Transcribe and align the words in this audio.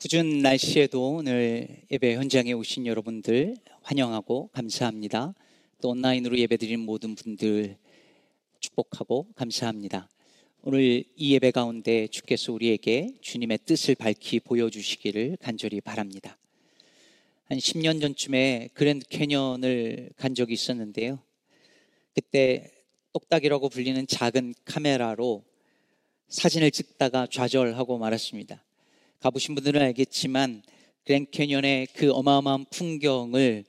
궂은 0.00 0.42
날씨에도 0.42 1.14
오늘 1.14 1.82
예배 1.90 2.14
현장에 2.14 2.52
오신 2.52 2.86
여러분들 2.86 3.56
환영하고 3.82 4.48
감사합니다. 4.52 5.34
또 5.82 5.88
온라인으로 5.88 6.38
예배드리는 6.38 6.78
모든 6.78 7.16
분들 7.16 7.76
축복하고 8.60 9.26
감사합니다. 9.34 10.08
오늘 10.62 11.02
이 11.16 11.34
예배 11.34 11.50
가운데 11.50 12.06
주께서 12.06 12.52
우리에게 12.52 13.16
주님의 13.22 13.58
뜻을 13.66 13.96
밝히 13.96 14.38
보여주시기를 14.38 15.38
간절히 15.40 15.80
바랍니다. 15.80 16.38
한 17.46 17.58
10년 17.58 18.00
전쯤에 18.00 18.68
그랜드 18.74 19.04
캐년을 19.08 20.10
간 20.16 20.36
적이 20.36 20.52
있었는데요. 20.52 21.18
그때 22.14 22.70
똑딱이라고 23.12 23.68
불리는 23.68 24.06
작은 24.06 24.54
카메라로 24.64 25.42
사진을 26.28 26.70
찍다가 26.70 27.26
좌절하고 27.26 27.98
말았습니다. 27.98 28.64
가보신 29.20 29.54
분들은 29.54 29.80
알겠지만 29.80 30.62
그랜 31.04 31.26
캐년의 31.30 31.88
그 31.94 32.12
어마어마한 32.12 32.66
풍경을 32.70 33.64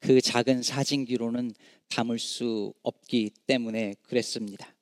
그 0.00 0.20
작은 0.20 0.62
사진기로는 0.62 1.54
담을 1.88 2.18
수 2.18 2.72
없기 2.82 3.30
때문에 3.46 3.94
그랬습니다. 4.02 4.74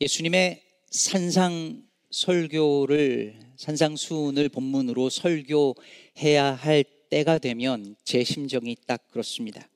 예수님의 0.00 0.62
산상 0.90 1.82
설교를 2.10 3.38
산상수훈을 3.56 4.48
본문으로 4.48 5.10
설교해야 5.10 6.54
할 6.54 6.84
때가 7.10 7.38
되면 7.38 7.96
제 8.04 8.24
심정이 8.24 8.76
딱 8.86 9.08
그렇습니다. 9.08 9.68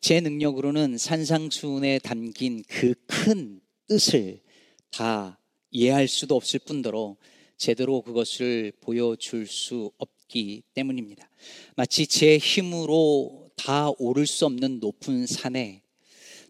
제 0.00 0.20
능력으로는 0.20 0.98
산상수훈에 0.98 2.00
담긴 2.00 2.62
그 2.68 2.94
큰 3.06 3.60
뜻을 3.86 4.40
다 4.90 5.38
이해할 5.70 6.08
수도 6.08 6.36
없을 6.36 6.60
뿐더러 6.60 7.16
제대로 7.56 8.02
그것을 8.02 8.72
보여줄 8.80 9.46
수 9.46 9.90
없기 9.98 10.62
때문입니다. 10.74 11.28
마치 11.76 12.06
제 12.06 12.38
힘으로 12.38 13.50
다 13.56 13.90
오를 13.98 14.26
수 14.26 14.46
없는 14.46 14.80
높은 14.80 15.26
산에 15.26 15.82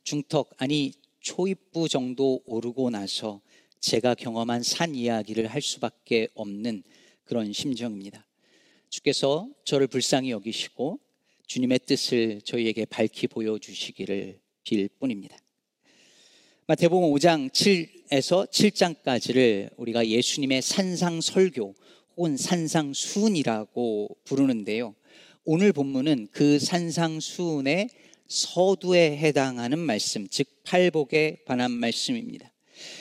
중턱, 0.03 0.51
아니 0.59 0.93
초입부 1.21 1.89
정도 1.89 2.43
오르고 2.47 2.91
나서 2.91 3.41
제가 3.81 4.15
경험한 4.15 4.63
산 4.63 4.95
이야기를 4.95 5.47
할 5.47 5.61
수밖에 5.61 6.29
없는 6.35 6.83
그런 7.25 7.53
심정입니다. 7.53 8.27
주께서 8.89 9.49
저를 9.65 9.87
불쌍히 9.87 10.31
여기시고 10.31 11.01
주님의 11.47 11.81
뜻을 11.81 12.41
저희에게 12.43 12.85
밝히 12.87 13.27
보여주시기를 13.27 14.41
빌 14.63 14.89
뿐입니다. 14.99 15.37
마태복음 16.67 17.11
5장 17.11 17.53
7 17.53 17.94
에서 18.11 18.47
7장까지를 18.51 19.71
우리가 19.77 20.07
예수님의 20.07 20.61
산상 20.61 21.21
설교 21.21 21.75
혹은 22.17 22.37
산상 22.37 22.93
수훈이라고 22.93 24.17
부르는데요. 24.25 24.95
오늘 25.45 25.73
본문은 25.73 26.29
그 26.31 26.59
산상 26.59 27.21
수훈의 27.21 27.89
서두에 28.29 29.17
해당하는 29.17 29.79
말씀, 29.79 30.29
즉 30.29 30.47
팔복에 30.65 31.39
관한 31.47 31.71
말씀입니다. 31.73 32.53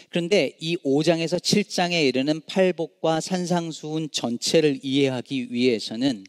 그런데 0.10 0.56
이 0.60 0.78
5장에서 0.78 1.40
7장에 1.40 2.08
이르는 2.08 2.42
팔복과 2.42 3.20
산상수훈 3.20 4.10
전체를 4.12 4.80
이해하기 4.84 5.52
위해서는 5.52 6.24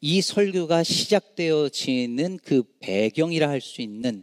이 0.00 0.20
설교가 0.20 0.84
시작되어지는 0.84 2.38
그 2.44 2.62
배경이라 2.80 3.48
할 3.48 3.60
수 3.60 3.82
있는 3.82 4.22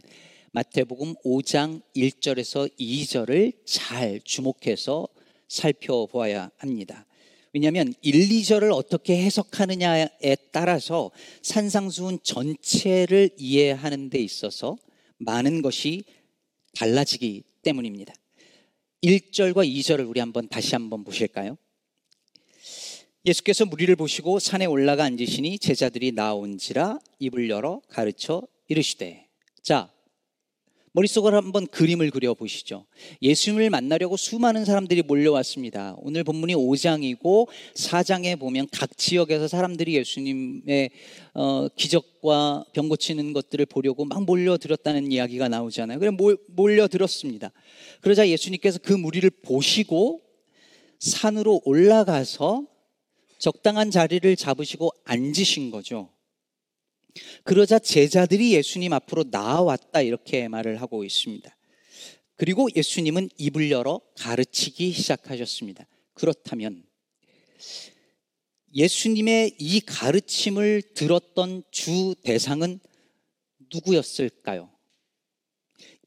마태복음 0.52 1.14
5장 1.26 1.82
1절에서 1.94 2.70
2절을 2.78 3.52
잘 3.66 4.18
주목해서 4.24 5.06
살펴보아야 5.46 6.50
합니다. 6.56 7.06
왜냐하면 7.52 7.92
1, 8.00 8.14
2절을 8.14 8.72
어떻게 8.72 9.22
해석하느냐에 9.22 10.36
따라서 10.50 11.10
산상수훈 11.42 12.20
전체를 12.22 13.30
이해하는 13.36 14.08
데 14.08 14.18
있어서 14.20 14.78
많은 15.18 15.60
것이 15.60 16.04
달라지기 16.74 17.44
때문입니다. 17.62 18.14
1절과 19.02 19.68
2절을 19.68 20.08
우리 20.08 20.20
한번 20.20 20.48
다시 20.48 20.74
한번 20.74 21.04
보실까요? 21.04 21.58
예수께서 23.26 23.66
무리를 23.66 23.94
보시고 23.96 24.38
산에 24.38 24.64
올라가 24.64 25.04
앉으시니 25.04 25.58
제자들이 25.58 26.12
나온지라 26.12 27.00
입을 27.18 27.50
열어 27.50 27.82
가르쳐 27.88 28.42
이르시되 28.68 29.28
자 29.62 29.92
머릿속으로 30.92 31.36
한번 31.36 31.66
그림을 31.66 32.10
그려 32.10 32.34
보시죠. 32.34 32.86
예수님을 33.22 33.70
만나려고 33.70 34.16
수많은 34.16 34.64
사람들이 34.64 35.02
몰려왔습니다. 35.02 35.94
오늘 35.98 36.24
본문이 36.24 36.54
5장이고 36.54 37.48
4장에 37.74 38.38
보면 38.38 38.68
각 38.72 38.96
지역에서 38.96 39.48
사람들이 39.48 39.94
예수님의 39.96 40.90
어, 41.34 41.68
기적과 41.76 42.64
병 42.72 42.88
고치는 42.88 43.32
것들을 43.32 43.66
보려고 43.66 44.04
막 44.04 44.24
몰려들었다는 44.24 45.12
이야기가 45.12 45.48
나오잖아요. 45.48 45.98
그래 45.98 46.10
몰려들었습니다. 46.48 47.52
그러자 48.00 48.28
예수님께서 48.28 48.78
그 48.82 48.92
무리를 48.92 49.28
보시고 49.30 50.22
산으로 50.98 51.62
올라가서 51.64 52.66
적당한 53.38 53.90
자리를 53.90 54.34
잡으시고 54.36 54.90
앉으신 55.04 55.70
거죠. 55.70 56.10
그러자 57.44 57.78
제자들이 57.78 58.54
예수님 58.54 58.92
앞으로 58.92 59.24
나왔다 59.30 60.02
이렇게 60.02 60.48
말을 60.48 60.80
하고 60.80 61.04
있습니다. 61.04 61.56
그리고 62.36 62.68
예수님은 62.74 63.30
입을 63.36 63.70
열어 63.70 64.00
가르치기 64.16 64.92
시작하셨습니다. 64.92 65.86
그렇다면 66.14 66.84
예수님의 68.74 69.56
이 69.58 69.80
가르침을 69.80 70.82
들었던 70.94 71.62
주 71.70 72.14
대상은 72.22 72.80
누구였을까요? 73.72 74.70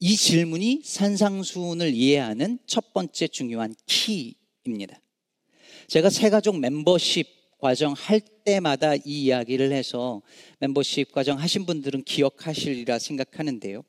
이 0.00 0.16
질문이 0.16 0.82
산상수훈을 0.84 1.94
이해하는 1.94 2.58
첫 2.66 2.92
번째 2.92 3.28
중요한 3.28 3.74
키입니다. 3.86 5.00
제가 5.88 6.10
세가족 6.10 6.58
멤버십 6.58 7.41
과정 7.62 7.92
할 7.96 8.20
때마다 8.20 8.96
이 8.96 9.00
이야기를 9.04 9.70
해서 9.70 10.20
멤버십 10.58 11.12
과정 11.12 11.38
하신 11.38 11.64
분들은 11.64 12.02
기억하시리라 12.02 12.98
생각하는데요. 12.98 13.84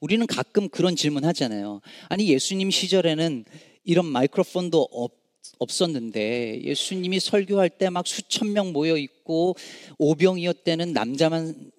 우리는 0.00 0.26
가끔 0.26 0.68
그런 0.68 0.96
질문 0.96 1.24
하잖아요. 1.24 1.80
아니, 2.08 2.28
예수님 2.28 2.72
시절에는 2.72 3.44
이런 3.84 4.06
마이크로폰도 4.06 4.88
없, 4.90 5.12
없었는데 5.60 6.62
예수님이 6.64 7.20
설교할 7.20 7.70
때 7.70 7.90
막 7.90 8.08
수천 8.08 8.52
명 8.52 8.72
모여 8.72 8.96
있고 8.96 9.54
오병이었때는 9.98 10.92
남자만 10.92 11.70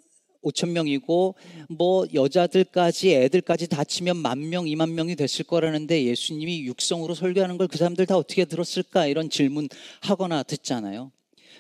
5천 0.44 0.70
명이고 0.70 1.36
뭐 1.70 2.06
여자들까지 2.14 3.14
애들까지 3.14 3.68
다 3.68 3.84
치면 3.84 4.18
만 4.18 4.50
명, 4.50 4.68
이만 4.68 4.96
명이 4.96 5.16
됐을 5.16 5.46
거라는데 5.46 6.04
예수님이 6.04 6.66
육성으로 6.66 7.16
설교하는 7.16 7.58
걸 7.58 7.70
그 7.70 7.78
사람들 7.78 8.06
다 8.08 8.18
어떻게 8.18 8.46
들었을까 8.46 9.06
이런 9.06 9.30
질문 9.30 9.70
하거나 10.02 10.44
듣잖아요. 10.44 11.12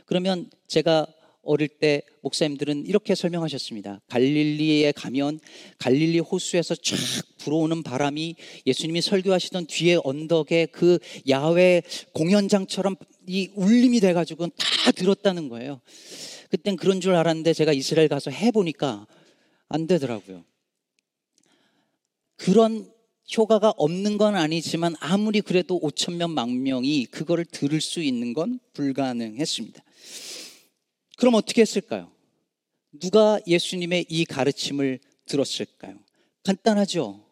그러면 0.06 0.50
제가 0.68 1.06
어릴 1.44 1.68
때 1.68 2.02
목사님들은 2.22 2.86
이렇게 2.86 3.16
설명하셨습니다. 3.16 4.02
갈릴리에 4.08 4.92
가면 4.92 5.40
갈릴리 5.78 6.20
호수에서 6.20 6.76
쫙 6.76 6.98
불어오는 7.38 7.82
바람이 7.84 8.36
예수님이 8.66 9.02
설교하시던 9.02 9.68
뒤에 9.68 10.00
언덕에 10.04 10.66
그 10.68 11.00
야외 11.30 11.82
공연장처럼 12.14 12.96
이 13.28 13.50
울림이 13.56 14.00
돼가지고 14.00 14.48
다 14.48 14.92
들었다는 14.92 15.48
거예요. 15.50 15.80
그땐 16.50 16.76
그런 16.76 17.00
줄 17.00 17.16
알았는데 17.16 17.54
제가 17.54 17.74
이스라엘 17.74 18.08
가서 18.08 18.32
해보니까 18.32 19.08
안 19.68 19.88
되더라고요. 19.88 20.44
그런 22.36 22.92
효과가 23.38 23.74
없는 23.78 24.18
건 24.18 24.36
아니지만 24.36 24.96
아무리 25.00 25.42
그래도 25.42 25.80
5천 25.80 26.16
명, 26.16 26.34
만 26.34 26.64
명이 26.64 27.06
그거를 27.06 27.46
들을 27.46 27.80
수 27.80 28.02
있는 28.02 28.34
건 28.34 28.60
불가능했습니다. 28.74 29.84
그럼 31.18 31.36
어떻게 31.36 31.62
했을까요? 31.62 32.12
누가 32.92 33.40
예수님의 33.46 34.08
이 34.10 34.26
가르침을 34.26 35.00
들었을까요? 35.26 36.00
간단하죠. 36.44 37.24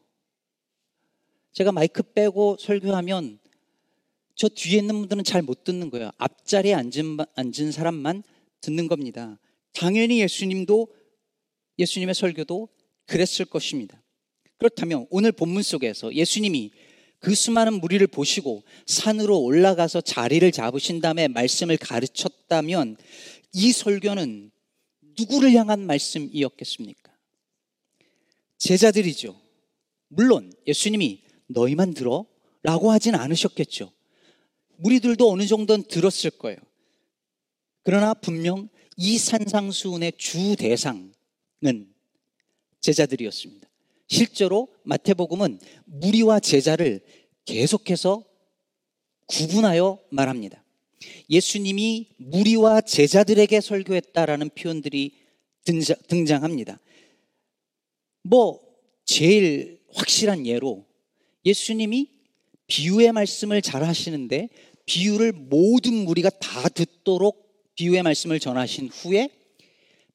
제가 1.53 1.71
마이크 1.71 2.03
빼고 2.03 2.57
설교하면 2.59 3.39
저 4.35 4.47
뒤에 4.47 4.77
있는 4.77 4.99
분들은 4.99 5.23
잘 5.23 5.41
못 5.41 5.63
듣는 5.63 5.89
거예요. 5.89 6.11
앞자리에 6.17 6.75
앉은, 6.75 7.17
앉은 7.33 7.71
사람만 7.71 8.21
듣는 8.61 8.87
겁니다. 8.87 9.39
당연히 9.73 10.21
예수님도 10.21 10.87
예수님의 11.79 12.15
설교도 12.15 12.69
그랬을 13.05 13.45
것입니다. 13.45 14.01
그렇다면 14.57 15.07
오늘 15.09 15.31
본문 15.31 15.63
속에서 15.63 16.13
예수님이 16.13 16.71
그 17.19 17.33
수많은 17.33 17.79
무리를 17.79 18.05
보시고 18.07 18.63
산으로 18.85 19.39
올라가서 19.39 20.01
자리를 20.01 20.51
잡으신 20.51 21.01
다음에 21.01 21.27
말씀을 21.27 21.77
가르쳤다면 21.77 22.97
이 23.53 23.71
설교는 23.71 24.51
누구를 25.19 25.53
향한 25.53 25.85
말씀이었겠습니까? 25.85 27.11
제자들이죠. 28.57 29.39
물론 30.09 30.53
예수님이 30.67 31.23
너희만 31.47 31.93
들어? 31.93 32.25
라고 32.63 32.91
하진 32.91 33.15
않으셨겠죠. 33.15 33.91
무리들도 34.77 35.31
어느 35.31 35.45
정도는 35.45 35.85
들었을 35.87 36.31
거예요. 36.31 36.57
그러나 37.87 38.13
분명 38.13 38.67
이 38.97 39.17
산상수훈의 39.17 40.11
주 40.17 40.57
대상은 40.57 41.13
제자들이었습니다. 42.81 43.69
실제로 44.09 44.67
마태복음은 44.83 45.61
무리와 45.85 46.41
제자를 46.41 46.99
계속해서 47.45 48.25
구분하여 49.27 50.01
말합니다. 50.09 50.65
예수님이 51.29 52.09
무리와 52.17 52.81
제자들에게 52.81 53.61
설교했다라는 53.61 54.49
표현들이 54.49 55.15
등장, 56.07 56.43
합니다 56.43 56.81
뭐, 58.21 58.61
제일 59.05 59.79
확실한 59.93 60.45
예로 60.45 60.85
예수님이 61.45 62.09
비유의 62.67 63.13
말씀을 63.13 63.61
잘 63.61 63.85
하시는데 63.85 64.49
비유를 64.85 65.31
모든 65.31 66.03
무리가 66.03 66.29
다 66.31 66.67
듣도록 66.67 67.46
비유의 67.77 68.03
말씀을 68.03 68.39
전하신 68.39 68.89
후에 68.89 69.29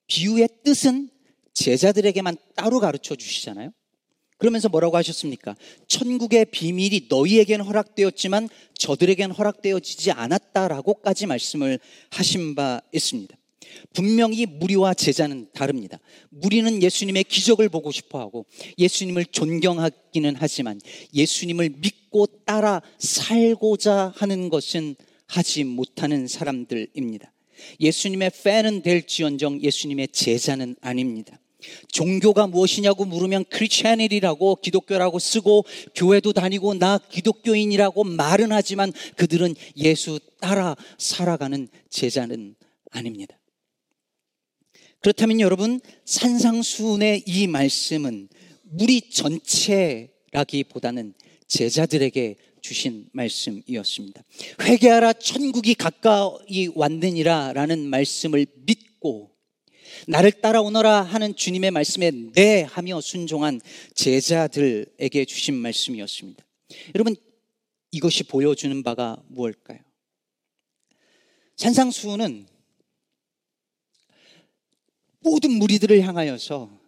비유의 0.09 0.49
뜻은 0.65 1.09
제자들에게만 1.55 2.37
따로 2.55 2.81
가르쳐 2.81 3.15
주시잖아요. 3.15 3.73
그러면서 4.37 4.69
뭐라고 4.69 4.97
하셨습니까? 4.97 5.55
천국의 5.87 6.47
비밀이 6.47 7.07
너희에겐 7.09 7.61
허락되었지만 7.61 8.49
저들에겐 8.75 9.31
허락되어지지 9.31 10.11
않았다라고까지 10.11 11.27
말씀을 11.27 11.79
하신 12.11 12.57
바 12.57 12.83
있습니다. 12.93 13.37
분명히 13.95 14.47
무리와 14.47 14.95
제자는 14.95 15.49
다릅니다. 15.55 15.99
무리는 16.31 16.83
예수님의 16.83 17.25
기적을 17.25 17.69
보고 17.69 17.93
싶어 17.93 18.19
하고 18.19 18.45
예수님을 18.79 19.27
존경하기는 19.27 20.35
하지만 20.37 20.81
예수님을 21.15 21.71
믿고 21.79 22.27
따라 22.45 22.83
살고자 22.99 24.13
하는 24.17 24.49
것은 24.49 24.97
하지 25.29 25.65
못하는 25.65 26.27
사람들입니다. 26.27 27.32
예수님의 27.81 28.33
팬은 28.43 28.83
될지언정 28.83 29.63
예수님의 29.63 30.09
제자는 30.09 30.77
아닙니다. 30.81 31.39
종교가 31.89 32.49
무엇이냐고 32.49 33.05
물으면 33.05 33.45
크리스천이라고 33.49 34.57
기독교라고 34.57 35.19
쓰고 35.19 35.65
교회도 35.95 36.33
다니고 36.33 36.75
나 36.75 36.99
기독교인이라고 36.99 38.05
말은 38.05 38.53
하지만 38.53 38.93
그들은 39.17 39.55
예수 39.77 40.21
따라 40.41 40.77
살아가는 40.99 41.69
제자는 41.91 42.55
아닙니다. 42.91 43.39
그렇다면 45.01 45.41
여러분 45.41 45.81
산상수훈의 46.05 47.25
이 47.27 47.49
말씀은 47.49 48.29
무리 48.63 49.11
전체라기보다는 49.11 51.15
제자들에게 51.49 52.37
주신 52.63 53.09
말씀이었습니다. 53.13 54.23
회개하라 54.63 55.15
천국이 55.15 55.75
가까이 55.75 56.69
왔느니라라는 56.75 57.91
말씀을 57.91 58.47
믿고 58.65 59.33
나를 60.07 60.33
따라오너라 60.33 61.03
하는 61.03 61.37
주님의 61.37 61.73
말씀에 61.73 62.11
네 62.33 62.63
하며 62.63 63.01
순종한 63.01 63.61
제자들에게 63.95 65.25
주신 65.25 65.55
말씀이었습니다. 65.57 66.45
여러분 66.95 67.17
이것이 67.91 68.25
보여주는 68.25 68.83
바가 68.83 69.23
무엇일까요? 69.29 69.81
산상수훈은 71.57 72.47
모든 75.21 75.53
무리들을 75.53 76.01
향하여서 76.03 76.82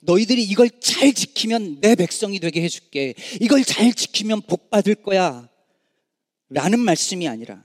너희들이 0.00 0.42
이걸 0.44 0.70
잘 0.80 1.12
지키면 1.12 1.80
내 1.80 1.94
백성이 1.94 2.38
되게 2.40 2.62
해줄게. 2.62 3.14
이걸 3.40 3.64
잘 3.64 3.92
지키면 3.92 4.42
복 4.42 4.70
받을 4.70 4.94
거야. 4.94 5.48
라는 6.48 6.78
말씀이 6.78 7.26
아니라 7.26 7.64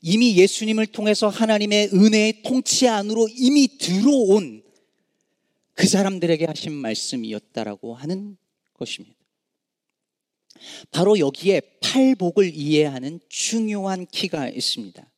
이미 0.00 0.36
예수님을 0.36 0.86
통해서 0.86 1.28
하나님의 1.28 1.90
은혜의 1.92 2.42
통치 2.42 2.88
안으로 2.88 3.28
이미 3.28 3.78
들어온 3.78 4.62
그 5.74 5.86
사람들에게 5.86 6.46
하신 6.46 6.72
말씀이었다라고 6.72 7.94
하는 7.94 8.36
것입니다. 8.72 9.16
바로 10.90 11.18
여기에 11.18 11.60
팔복을 11.82 12.54
이해하는 12.54 13.20
중요한 13.28 14.06
키가 14.06 14.48
있습니다. 14.48 15.12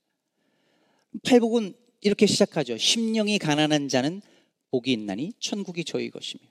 팔복은 1.24 1.74
이렇게 2.00 2.26
시작하죠. 2.26 2.76
심령이 2.76 3.38
가난한 3.38 3.88
자는 3.88 4.20
복이 4.70 4.92
있나니 4.92 5.32
천국이 5.40 5.84
저희 5.84 6.10
것이며 6.10 6.42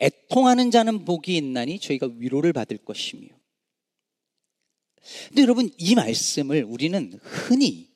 애통하는 0.00 0.70
자는 0.70 1.04
복이 1.04 1.36
있나니 1.36 1.78
저희가 1.78 2.10
위로를 2.16 2.52
받을 2.52 2.78
것이며 2.78 3.28
근데 5.28 5.42
여러분 5.42 5.70
이 5.78 5.94
말씀을 5.94 6.64
우리는 6.64 7.18
흔히 7.22 7.88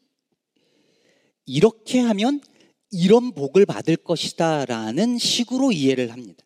이렇게 1.47 1.99
하면 1.99 2.41
이런 2.91 3.33
복을 3.33 3.67
받을 3.67 3.97
것이다 3.97 4.67
라는 4.67 5.19
식으로 5.19 5.73
이해를 5.73 6.13
합니다. 6.13 6.45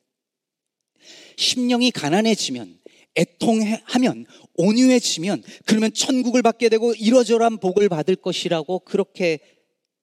심령이 1.37 1.91
가난해지면 1.91 2.81
애통하면 3.17 4.27
온유해지면 4.55 5.43
그러면 5.65 5.93
천국을 5.93 6.43
받게 6.43 6.69
되고 6.69 6.95
이러저러한 6.95 7.59
복을 7.59 7.89
받을 7.89 8.17
것이라고 8.17 8.81
그렇게 8.81 9.41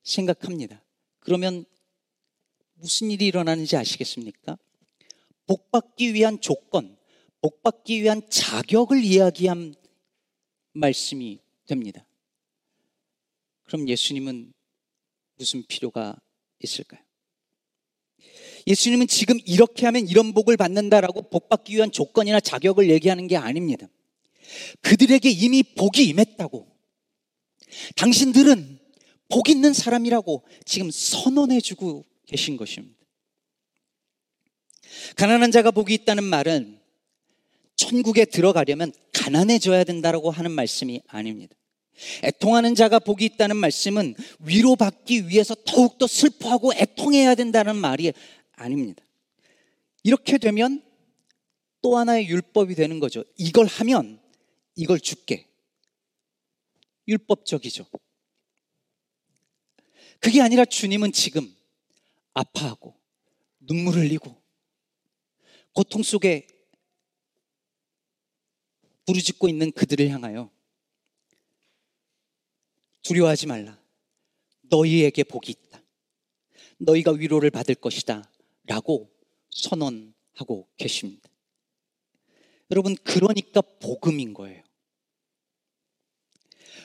생각합니다. 0.04 0.84
그러면 1.20 1.66
무슨 2.84 3.12
일이 3.12 3.28
일어나는지 3.28 3.78
아시겠습니까? 3.78 4.58
복 5.48 5.72
받기 5.72 6.14
위한 6.14 6.42
조건, 6.42 6.98
복 7.42 7.64
받기 7.64 8.04
위한 8.04 8.22
자격을 8.30 9.06
이야기한 9.06 9.74
말씀이 10.74 11.40
됩니다. 11.66 12.06
그럼 13.64 13.88
예수님은 13.88 14.52
무슨 15.38 15.64
필요가 15.66 16.18
있을까요? 16.60 17.00
예수님은 18.68 19.08
지금 19.08 19.40
이렇게 19.46 19.86
하면 19.86 20.06
이런 20.06 20.34
복을 20.34 20.58
받는다라고 20.58 21.30
복 21.30 21.48
받기 21.48 21.76
위한 21.76 21.90
조건이나 21.90 22.42
자격을 22.42 22.90
얘기하는 22.90 23.28
게 23.28 23.38
아닙니다. 23.38 23.88
그들에게 24.82 25.30
이미 25.30 25.64
복이 25.64 26.06
임했다고. 26.06 26.68
당신들은 27.96 28.80
복 29.30 29.48
있는 29.48 29.72
사람이라고 29.72 30.44
지금 30.66 30.92
선언해주고 30.92 32.12
계신 32.26 32.58
것입니다. 32.58 32.98
가난한 35.16 35.52
자가 35.52 35.72
복이 35.72 35.94
있다는 35.94 36.24
말은 36.24 36.80
천국에 37.76 38.26
들어가려면 38.26 38.94
가난해져야 39.14 39.84
된다고 39.84 40.32
하는 40.32 40.52
말씀이 40.52 41.02
아닙니다. 41.08 41.56
애통하는 42.24 42.76
자가 42.76 43.00
복이 43.00 43.26
있다는 43.26 43.56
말씀은 43.58 44.16
위로받기 44.40 45.28
위해서 45.30 45.56
더욱더 45.66 46.08
슬퍼하고 46.08 46.74
애통해야 46.74 47.36
된다는 47.36 47.76
말이 47.76 48.12
아닙니다. 48.54 49.04
이렇게 50.04 50.38
되면 50.38 50.84
또 51.82 51.98
하나의 51.98 52.28
율법이 52.28 52.76
되는 52.76 53.00
거죠. 53.00 53.24
이걸 53.38 53.68
하면 53.68 54.20
이걸 54.76 55.00
줄게. 55.00 55.48
율법적이죠. 57.08 57.86
그게 60.20 60.42
아니라 60.42 60.64
주님은 60.64 61.12
지금 61.12 61.54
아파하고 62.34 63.00
눈물 63.60 63.96
흘리고 63.96 64.42
고통 65.74 66.04
속에 66.04 66.48
부르짖고 69.06 69.50
있는 69.50 69.72
그들을 69.72 70.10
향하여 70.10 70.52
두려워하지 73.02 73.48
말라. 73.48 73.82
너희에게 74.62 75.24
복이 75.24 75.52
있다. 75.52 75.84
너희가 76.80 77.12
위로를 77.12 77.50
받을 77.50 77.76
것이다. 77.76 78.32
라고 78.66 79.12
선언하고 79.50 80.70
계십니다. 80.78 81.30
여러분, 82.72 82.96
그러니까 83.04 83.62
복음인 83.62 84.34
거예요. 84.34 84.64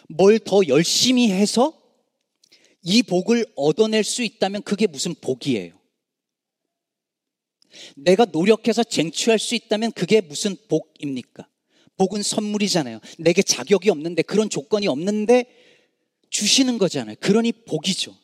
뭘 0.09 0.39
더 0.39 0.67
열심히 0.67 1.31
해서 1.31 1.81
이 2.89 3.03
복을 3.03 3.45
얻어낼 3.55 4.03
수 4.03 4.23
있다면 4.23 4.63
그게 4.63 4.87
무슨 4.87 5.15
복이에요? 5.15 5.79
내가 7.97 8.25
노력해서 8.25 8.83
쟁취할 8.83 9.39
수 9.39 9.55
있다면 9.55 9.93
그게 9.93 10.23
무슨 10.23 10.57
복입니까? 10.69 11.47
복은 11.99 12.23
선물이잖아요. 12.23 13.01
내게 13.19 13.43
자격이 13.43 13.91
없는데 13.91 14.23
그런 14.23 14.49
조건이 14.49 14.89
없는데 14.89 15.45
주시는 16.31 16.79
거잖아요. 16.79 17.17
그러니 17.21 17.53
복이죠. 17.53 18.17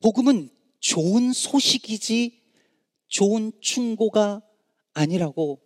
복음은 0.00 0.50
좋은 0.80 1.32
소식이지 1.32 2.42
좋은 3.08 3.52
충고가 3.62 4.42
아니라고 4.92 5.62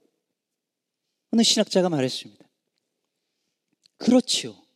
어느 1.33 1.43
신학자가 1.43 1.89
말했습니다. 1.89 2.49
그렇지요. 3.97 4.70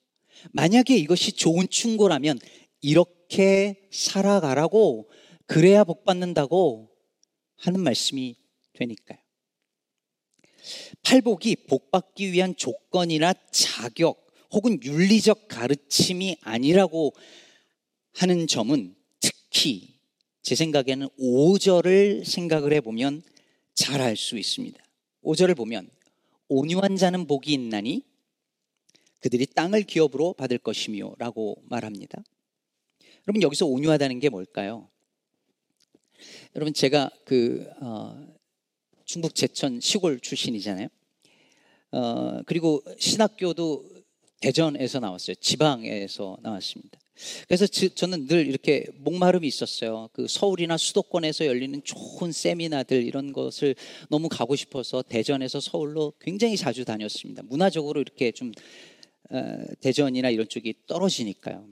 만약에 0.52 0.96
이것이 0.96 1.32
좋은 1.32 1.68
충고라면 1.68 2.38
이렇게 2.80 3.88
살아가라고 3.90 5.10
그래야 5.46 5.84
복 5.84 6.04
받는다고 6.04 6.90
하는 7.56 7.80
말씀이 7.80 8.36
되니까요. 8.74 9.18
팔복이 11.02 11.56
복 11.68 11.90
받기 11.90 12.32
위한 12.32 12.56
조건이나 12.56 13.34
자격 13.50 14.26
혹은 14.50 14.82
윤리적 14.82 15.48
가르침이 15.48 16.36
아니라고 16.42 17.12
하는 18.14 18.46
점은 18.46 18.94
특히 19.20 19.98
제 20.42 20.54
생각에는 20.54 21.08
5절을 21.18 22.24
생각을 22.24 22.72
해보면 22.74 23.22
잘 23.74 24.00
알 24.00 24.16
수 24.16 24.38
있습니다. 24.38 24.82
5절을 25.24 25.56
보면 25.56 25.90
온유한 26.48 26.96
자는 26.96 27.26
복이 27.26 27.52
있나니 27.52 28.02
그들이 29.25 29.47
땅을 29.47 29.85
기업으로 29.85 30.35
받을 30.35 30.59
것이며 30.59 31.14
라고 31.16 31.57
말합니다. 31.71 32.23
여러분 33.26 33.40
여기서 33.40 33.64
온유하다는 33.64 34.21
게 34.21 34.28
뭘까요? 34.28 34.90
여러분 36.54 36.75
제가 36.75 37.09
그 37.25 37.66
어, 37.81 38.23
중국 39.07 39.35
제천 39.35 39.81
시골 39.81 40.21
출신이잖아요. 40.21 40.88
어, 41.93 42.43
그리고 42.45 42.83
신학교도 42.99 43.88
대전에서 44.43 45.00
나왔어요. 45.00 45.37
지방에서 45.37 46.37
나왔습니다. 46.43 46.99
그래서 47.49 47.66
저는 47.66 48.26
늘 48.26 48.47
이렇게 48.47 48.87
목마름이 48.97 49.47
있었어요. 49.47 50.11
그 50.12 50.26
서울이나 50.28 50.76
수도권에서 50.76 51.47
열리는 51.47 51.81
좋은 51.83 52.31
세미나들 52.31 53.02
이런 53.04 53.33
것을 53.33 53.75
너무 54.11 54.28
가고 54.28 54.54
싶어서 54.54 55.00
대전에서 55.00 55.61
서울로 55.61 56.12
굉장히 56.21 56.59
자주 56.59 56.85
다녔습니다. 56.85 57.43
문화적으로 57.45 58.02
이렇게 58.02 58.33
좀 58.33 58.50
어, 58.50 58.62
대전이나 59.81 60.31
이런 60.31 60.49
쪽이 60.49 60.75
떨어지니까요. 60.87 61.69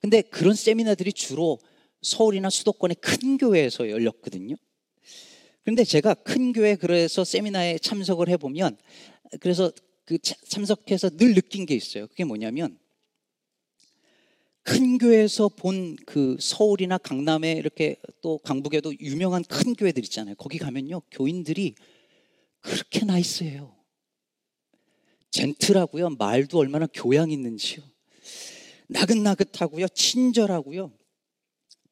근데 0.00 0.22
그런 0.22 0.54
세미나들이 0.54 1.12
주로 1.12 1.58
서울이나 2.02 2.50
수도권의 2.50 2.96
큰 3.00 3.38
교회에서 3.38 3.90
열렸거든요. 3.90 4.56
그런데 5.62 5.84
제가 5.84 6.14
큰 6.14 6.52
교회 6.52 6.76
그래서 6.76 7.24
세미나에 7.24 7.78
참석을 7.78 8.28
해보면 8.28 8.76
그래서 9.40 9.72
그 10.04 10.18
참석해서 10.18 11.10
늘 11.10 11.34
느낀 11.34 11.66
게 11.66 11.74
있어요. 11.74 12.06
그게 12.06 12.24
뭐냐면 12.24 12.78
큰 14.62 14.98
교회에서 14.98 15.48
본 15.48 15.96
그 16.06 16.36
서울이나 16.40 16.98
강남에 16.98 17.52
이렇게 17.52 17.96
또 18.22 18.38
강북에도 18.38 18.98
유명한 19.00 19.44
큰 19.44 19.74
교회들 19.74 20.02
있잖아요. 20.04 20.34
거기 20.36 20.56
가면요. 20.56 21.02
교인들이 21.10 21.74
그렇게 22.60 23.04
나이스해요. 23.04 23.75
젠틀하고요. 25.40 26.10
말도 26.18 26.58
얼마나 26.58 26.86
교양 26.86 27.30
있는지요. 27.30 27.84
나긋나긋하고요. 28.88 29.86
친절하고요. 29.88 30.92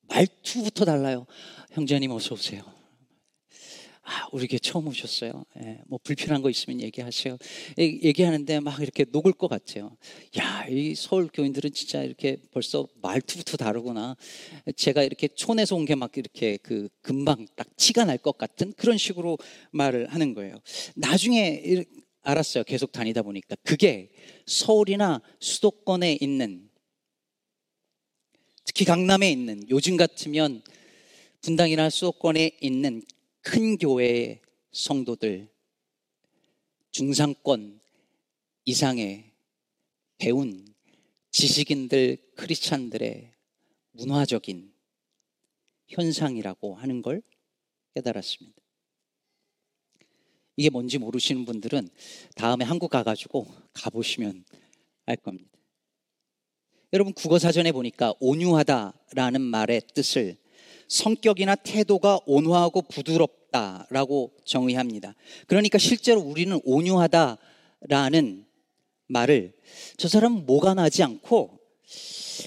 말투부터 0.09 0.87
달라요. 0.87 1.27
형제님 1.73 2.11
어서 2.11 2.35
오세요. 2.35 2.63
아, 4.07 4.29
우리 4.33 4.47
게 4.47 4.59
처음 4.59 4.87
오셨어요. 4.89 5.45
예, 5.63 5.81
뭐 5.87 5.99
불편한 6.03 6.41
거 6.43 6.49
있으면 6.51 6.81
얘기하세요. 6.83 7.39
얘기하는데 7.79 8.61
막 8.61 8.81
이렇게 8.81 9.05
녹을 9.11 9.33
것 9.33 9.49
같아요. 9.49 9.97
야, 10.39 10.67
이 10.69 10.95
서울 10.95 11.29
교인들은 11.33 11.73
진짜 11.73 12.03
이렇게 12.03 12.37
벌써 12.51 12.87
말투부터 13.03 13.57
다르구나. 13.57 14.15
제가 14.77 15.03
이렇게 15.03 15.29
촌에서 15.29 15.75
온 15.77 15.85
게 15.87 15.95
막 15.95 16.17
이렇게 16.17 16.59
그 16.63 16.89
금방 17.03 17.47
딱 17.57 17.67
티가 17.77 18.05
날 18.07 18.19
것 18.19 18.37
같은 18.39 18.73
그런 18.77 18.97
식으로 18.99 19.39
말을 19.71 20.09
하는 20.13 20.33
거예요. 20.35 20.57
나중에 20.97 21.63
알았어요. 22.25 22.65
계속 22.65 22.91
다니다 22.91 23.23
보니까 23.23 23.55
그게 23.63 24.11
서울이나 24.47 25.23
수도권에 25.41 26.19
있는 26.21 26.71
특히 28.65 28.85
강남에 28.85 29.31
있는 29.31 29.63
요즘 29.69 29.97
같으면 29.97 30.63
분당이나 31.43 31.91
수도권에 31.91 32.59
있는 32.61 33.03
큰 33.43 33.77
교회의 33.77 34.41
성도들 34.73 35.49
중상권 36.91 37.81
이상의 38.65 39.33
배운 40.17 40.75
지식인들 41.31 42.17
크리스찬들의 42.37 43.35
문화적인 43.93 44.73
현상이라고 45.89 46.75
하는 46.75 47.03
걸 47.03 47.23
깨달았습니다. 47.95 48.64
이게 50.57 50.71
뭔지 50.71 50.99
모르시는 50.99 51.45
분들은 51.45 51.89
다음에 52.37 52.65
한국 52.65 52.91
가가지고 52.91 53.47
가보시면 53.73 54.45
알 55.07 55.17
겁니다. 55.17 55.51
여러분 56.93 57.13
국어 57.13 57.39
사전에 57.39 57.73
보니까 57.73 58.15
온유하다라는 58.21 59.41
말의 59.41 59.83
뜻을 59.95 60.37
성격이나 60.87 61.57
태도가 61.57 62.21
온화하고 62.25 62.83
부드럽다라고 62.83 64.33
정의합니다. 64.45 65.15
그러니까 65.49 65.79
실제로 65.79 66.21
우리는 66.21 66.61
온유하다라는 66.65 68.47
말을 69.09 69.55
저 69.97 70.09
사람은 70.09 70.47
뭐가 70.47 70.75
나지 70.75 71.03
않고 71.03 71.59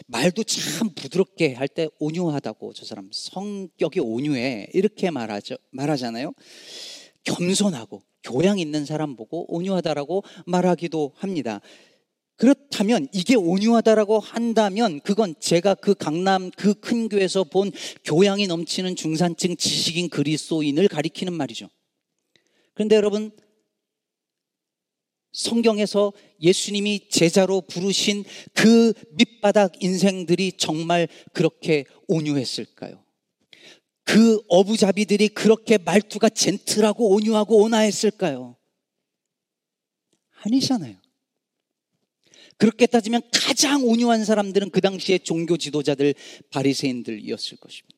말도 0.07 0.43
참 0.43 0.89
부드럽게 0.95 1.53
할 1.53 1.67
때 1.67 1.87
온유하다고 1.99 2.73
저 2.73 2.85
사람 2.85 3.09
성격이 3.11 3.99
온유해 3.99 4.69
이렇게 4.73 5.11
말하죠 5.11 5.57
말하잖아요. 5.71 6.33
겸손하고 7.27 8.01
교양 8.24 8.57
있는 8.60 8.86
사람 8.86 9.15
보고 9.15 9.46
온유하다라고 9.53 10.24
말하기도 10.46 11.13
합니다. 11.15 11.62
그렇다면 12.38 13.07
이게 13.13 13.36
온유하다라고 13.36 14.19
한다면 14.19 15.01
그건 15.01 15.34
제가 15.39 15.74
그 15.75 15.96
강남 15.96 16.51
그 16.51 16.74
큰 16.75 17.10
교회에서 17.10 17.43
본 17.46 17.72
교양이 18.05 18.48
넘치는 18.48 18.96
중산층 18.96 19.57
지식인 19.57 20.10
그리스도인을 20.10 20.88
가리키는 20.88 21.34
말이죠. 21.34 21.67
그런데 22.74 22.96
여러분 22.96 23.31
성경에서 25.34 26.13
예수님이 26.41 27.10
제자로 27.10 27.62
부르신 27.62 28.24
그 28.53 28.93
밑바닥 29.12 29.84
인생들이 29.84 30.53
정말 30.57 31.07
그렇게 31.34 31.86
온유했을까요? 32.07 33.06
그 34.07 34.41
어부자비들이 34.47 35.27
그렇게 35.29 35.77
말투가 35.77 36.29
젠틀하고 36.29 37.09
온유하고 37.09 37.61
온화했을까요? 37.61 38.55
아니잖아요. 40.43 40.95
그렇게 42.57 42.85
따지면 42.85 43.21
가장 43.33 43.83
온유한 43.83 44.23
사람들은 44.23 44.69
그 44.69 44.79
당시의 44.79 45.19
종교 45.19 45.57
지도자들 45.57 46.15
바리새인들이었을 46.51 47.57
것입니다. 47.57 47.97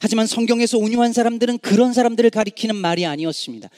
하지만 0.00 0.26
성경에서 0.26 0.76
온유한 0.76 1.14
사람들은 1.14 1.58
그런 1.58 1.94
사람들을 1.94 2.28
가리키는 2.28 2.76
말이 2.76 3.06
아니었습니다. 3.06 3.70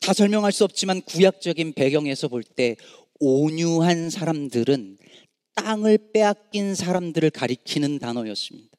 다 0.00 0.12
설명할 0.12 0.52
수 0.52 0.62
없지만 0.64 1.02
구약적인 1.02 1.72
배경에서 1.72 2.28
볼 2.28 2.44
때 2.44 2.76
온유한 3.20 4.10
사람들은 4.10 4.98
땅을 5.56 6.12
빼앗긴 6.12 6.76
사람들을 6.76 7.30
가리키는 7.30 7.98
단어였습니다. 7.98 8.77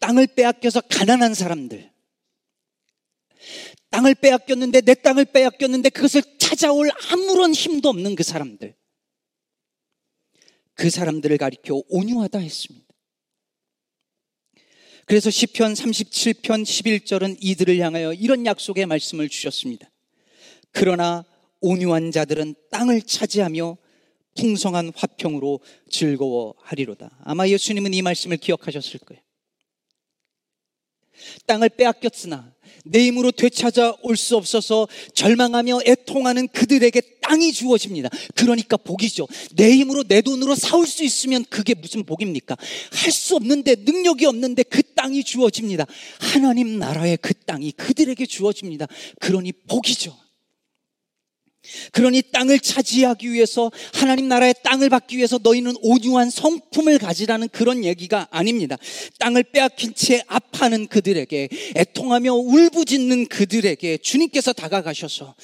땅을 0.00 0.28
빼앗겨서 0.28 0.82
가난한 0.82 1.34
사람들. 1.34 1.90
땅을 3.90 4.14
빼앗겼는데 4.16 4.80
내 4.82 4.94
땅을 4.94 5.26
빼앗겼는데 5.26 5.90
그것을 5.90 6.22
찾아올 6.38 6.90
아무런 7.10 7.52
힘도 7.52 7.88
없는 7.88 8.14
그 8.14 8.22
사람들. 8.22 8.74
그 10.74 10.90
사람들을 10.90 11.36
가리켜 11.38 11.82
온유하다 11.88 12.38
했습니다. 12.38 12.86
그래서 15.06 15.30
시편 15.30 15.72
37편 15.72 16.64
11절은 16.64 17.36
이들을 17.40 17.78
향하여 17.78 18.12
이런 18.12 18.44
약속의 18.44 18.86
말씀을 18.86 19.28
주셨습니다. 19.28 19.90
그러나 20.72 21.24
온유한 21.60 22.10
자들은 22.10 22.54
땅을 22.70 23.02
차지하며 23.02 23.78
풍성한 24.36 24.92
화평으로 24.94 25.60
즐거워하리로다. 25.90 27.18
아마 27.24 27.48
예수님은 27.48 27.94
이 27.94 28.02
말씀을 28.02 28.36
기억하셨을 28.36 29.00
거예요. 29.00 29.22
땅을 31.46 31.70
빼앗겼으나 31.70 32.52
내 32.84 33.06
힘으로 33.06 33.32
되찾아 33.32 33.96
올 34.02 34.16
수 34.16 34.36
없어서 34.36 34.86
절망하며 35.14 35.80
애통하는 35.86 36.48
그들에게 36.48 37.00
땅이 37.20 37.52
주어집니다. 37.52 38.08
그러니까 38.34 38.76
복이죠. 38.76 39.26
내 39.56 39.72
힘으로 39.72 40.04
내 40.04 40.20
돈으로 40.20 40.54
사올 40.54 40.86
수 40.86 41.02
있으면 41.04 41.44
그게 41.50 41.74
무슨 41.74 42.04
복입니까? 42.04 42.56
할 42.92 43.12
수 43.12 43.34
없는데 43.36 43.76
능력이 43.80 44.26
없는데 44.26 44.62
그 44.64 44.82
땅이 44.94 45.24
주어집니다. 45.24 45.86
하나님 46.20 46.78
나라의 46.78 47.18
그 47.20 47.34
땅이 47.34 47.72
그들에게 47.72 48.24
주어집니다. 48.26 48.86
그러니 49.20 49.52
복이죠. 49.52 50.16
그러니 51.92 52.22
땅을 52.32 52.60
차지하기 52.60 53.32
위해서 53.32 53.70
하나님 53.94 54.28
나라의 54.28 54.54
땅을 54.62 54.88
받기 54.88 55.16
위해서 55.16 55.38
너희는 55.42 55.74
온유한 55.82 56.30
성품을 56.30 56.98
가지라는 56.98 57.48
그런 57.48 57.84
얘기가 57.84 58.28
아닙니다. 58.30 58.76
땅을 59.18 59.44
빼앗긴 59.44 59.94
채 59.94 60.22
아파하는 60.26 60.86
그들에게 60.86 61.48
애통하며 61.76 62.32
울부짖는 62.32 63.26
그들에게 63.26 63.98
주님께서 63.98 64.52
다가가셔서 64.52 65.34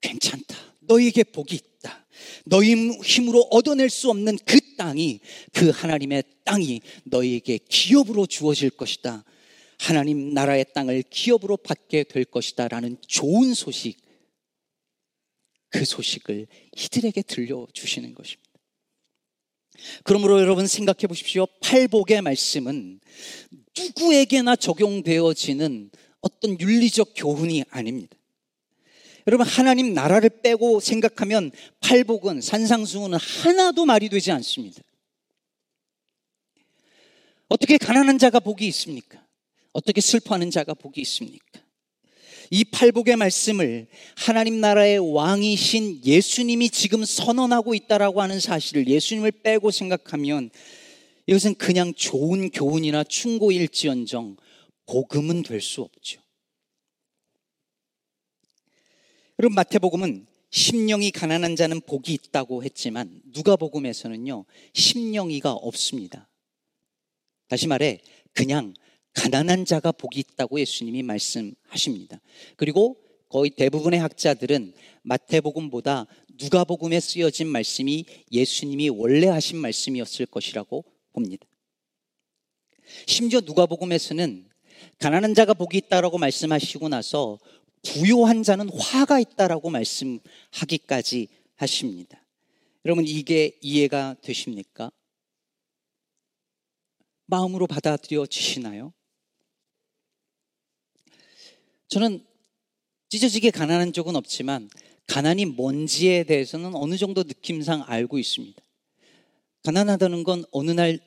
괜찮다. 0.00 0.56
너희에게 0.80 1.24
복이 1.24 1.54
있다. 1.54 2.06
너희 2.44 2.74
힘으로 3.02 3.46
얻어낼 3.50 3.90
수 3.90 4.10
없는 4.10 4.38
그 4.44 4.58
땅이 4.76 5.20
그 5.52 5.70
하나님의 5.70 6.22
땅이 6.44 6.80
너희에게 7.04 7.58
기업으로 7.68 8.26
주어질 8.26 8.70
것이다. 8.70 9.24
하나님 9.78 10.34
나라의 10.34 10.66
땅을 10.74 11.04
기업으로 11.10 11.56
받게 11.56 12.04
될 12.04 12.24
것이다. 12.24 12.68
라는 12.68 12.96
좋은 13.06 13.54
소식 13.54 13.96
그 15.70 15.84
소식을 15.84 16.46
이들에게 16.76 17.22
들려주시는 17.22 18.14
것입니다. 18.14 18.48
그러므로 20.02 20.40
여러분 20.40 20.66
생각해 20.66 21.06
보십시오. 21.06 21.46
팔복의 21.60 22.22
말씀은 22.22 23.00
누구에게나 23.76 24.56
적용되어지는 24.56 25.90
어떤 26.20 26.60
윤리적 26.60 27.12
교훈이 27.16 27.64
아닙니다. 27.70 28.16
여러분 29.26 29.46
하나님 29.46 29.92
나라를 29.92 30.30
빼고 30.42 30.80
생각하면 30.80 31.50
팔복은 31.80 32.40
산상수훈은 32.40 33.18
하나도 33.18 33.84
말이 33.84 34.08
되지 34.08 34.32
않습니다. 34.32 34.82
어떻게 37.48 37.78
가난한 37.78 38.18
자가 38.18 38.40
복이 38.40 38.66
있습니까? 38.68 39.24
어떻게 39.72 40.00
슬퍼하는 40.00 40.50
자가 40.50 40.74
복이 40.74 41.00
있습니까? 41.02 41.60
이 42.50 42.64
팔복의 42.64 43.16
말씀을 43.16 43.86
하나님 44.16 44.60
나라의 44.60 44.98
왕이신 44.98 46.04
예수님이 46.04 46.70
지금 46.70 47.04
선언하고 47.04 47.74
있다라고 47.74 48.22
하는 48.22 48.40
사실을 48.40 48.86
예수님을 48.88 49.32
빼고 49.32 49.70
생각하면 49.70 50.50
이것은 51.26 51.56
그냥 51.56 51.92
좋은 51.94 52.50
교훈이나 52.50 53.04
충고일지언정 53.04 54.36
복음은 54.86 55.42
될 55.42 55.60
수 55.60 55.82
없죠. 55.82 56.22
여러분 59.38 59.54
마태복음은 59.54 60.26
심령이 60.50 61.10
가난한 61.10 61.54
자는 61.54 61.80
복이 61.82 62.14
있다고 62.14 62.64
했지만 62.64 63.20
누가복음에서는요 63.26 64.46
심령이가 64.72 65.52
없습니다. 65.52 66.28
다시 67.48 67.66
말해 67.66 68.00
그냥 68.32 68.74
가난한 69.14 69.64
자가 69.64 69.92
복이 69.92 70.20
있다고 70.20 70.60
예수님이 70.60 71.02
말씀하십니다. 71.02 72.20
그리고 72.56 72.96
거의 73.28 73.50
대부분의 73.50 74.00
학자들은 74.00 74.72
마태복음보다 75.02 76.06
누가복음에 76.40 77.00
쓰여진 77.00 77.48
말씀이 77.48 78.04
예수님이 78.30 78.88
원래 78.90 79.26
하신 79.26 79.58
말씀이었을 79.58 80.26
것이라고 80.26 80.84
봅니다. 81.12 81.46
심지어 83.06 83.40
누가복음에서는 83.40 84.48
가난한 84.98 85.34
자가 85.34 85.54
복이 85.54 85.76
있다라고 85.78 86.18
말씀하시고 86.18 86.88
나서 86.88 87.38
부요한 87.82 88.42
자는 88.42 88.68
화가 88.70 89.20
있다라고 89.20 89.70
말씀하기까지 89.70 91.28
하십니다. 91.56 92.24
여러분 92.84 93.04
이게 93.06 93.58
이해가 93.60 94.16
되십니까? 94.22 94.90
마음으로 97.26 97.66
받아들여지시나요? 97.66 98.92
저는 101.88 102.24
찢어지게 103.08 103.50
가난한 103.50 103.92
적은 103.92 104.16
없지만 104.16 104.68
가난이 105.06 105.46
뭔지에 105.46 106.24
대해서는 106.24 106.74
어느 106.74 106.96
정도 106.96 107.22
느낌상 107.22 107.84
알고 107.86 108.18
있습니다. 108.18 108.62
가난하다는 109.64 110.24
건 110.24 110.44
어느 110.52 110.70
날 110.70 110.98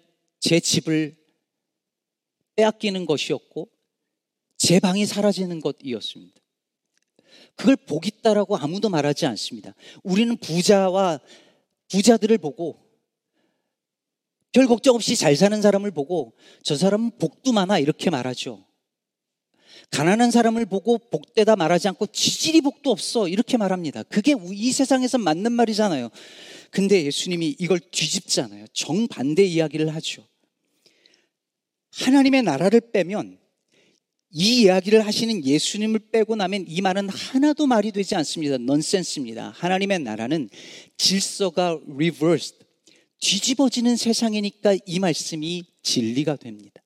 제 0.41 0.59
집을 0.59 1.15
빼앗기는 2.55 3.05
것이었고 3.05 3.69
제 4.57 4.79
방이 4.79 5.05
사라지는 5.05 5.61
것이었습니다. 5.61 6.41
그걸 7.55 7.75
복 7.77 8.07
있다라고 8.07 8.57
아무도 8.57 8.89
말하지 8.89 9.27
않습니다. 9.27 9.73
우리는 10.03 10.35
부자와 10.35 11.19
부자들을 11.89 12.37
보고 12.39 12.77
별 14.51 14.67
걱정 14.67 14.95
없이 14.95 15.15
잘 15.15 15.35
사는 15.35 15.61
사람을 15.61 15.91
보고 15.91 16.33
저 16.63 16.75
사람은 16.75 17.11
복도 17.19 17.53
많아 17.53 17.79
이렇게 17.79 18.09
말하죠. 18.09 18.65
가난한 19.91 20.31
사람을 20.31 20.65
보고 20.65 20.97
복되다 20.97 21.55
말하지 21.55 21.89
않고 21.89 22.07
지질이 22.07 22.61
복도 22.61 22.91
없어 22.91 23.27
이렇게 23.27 23.57
말합니다. 23.57 24.03
그게 24.03 24.35
이 24.51 24.71
세상에서 24.71 25.17
맞는 25.17 25.51
말이잖아요. 25.51 26.09
근데 26.71 27.03
예수님이 27.03 27.57
이걸 27.59 27.79
뒤집잖아요. 27.79 28.67
정반대 28.73 29.43
이야기를 29.43 29.93
하죠. 29.95 30.25
하나님의 31.91 32.43
나라를 32.43 32.79
빼면 32.93 33.37
이 34.33 34.61
이야기를 34.61 35.05
하시는 35.05 35.43
예수님을 35.43 35.99
빼고 36.11 36.37
나면 36.37 36.63
이 36.67 36.79
말은 36.79 37.09
하나도 37.09 37.67
말이 37.67 37.91
되지 37.91 38.15
않습니다. 38.15 38.57
넌센스입니다. 38.57 39.53
하나님의 39.57 39.99
나라는 39.99 40.49
질서가 40.95 41.77
reversed, 41.93 42.59
뒤집어지는 43.19 43.97
세상이니까 43.97 44.77
이 44.85 44.99
말씀이 44.99 45.65
진리가 45.83 46.37
됩니다. 46.37 46.80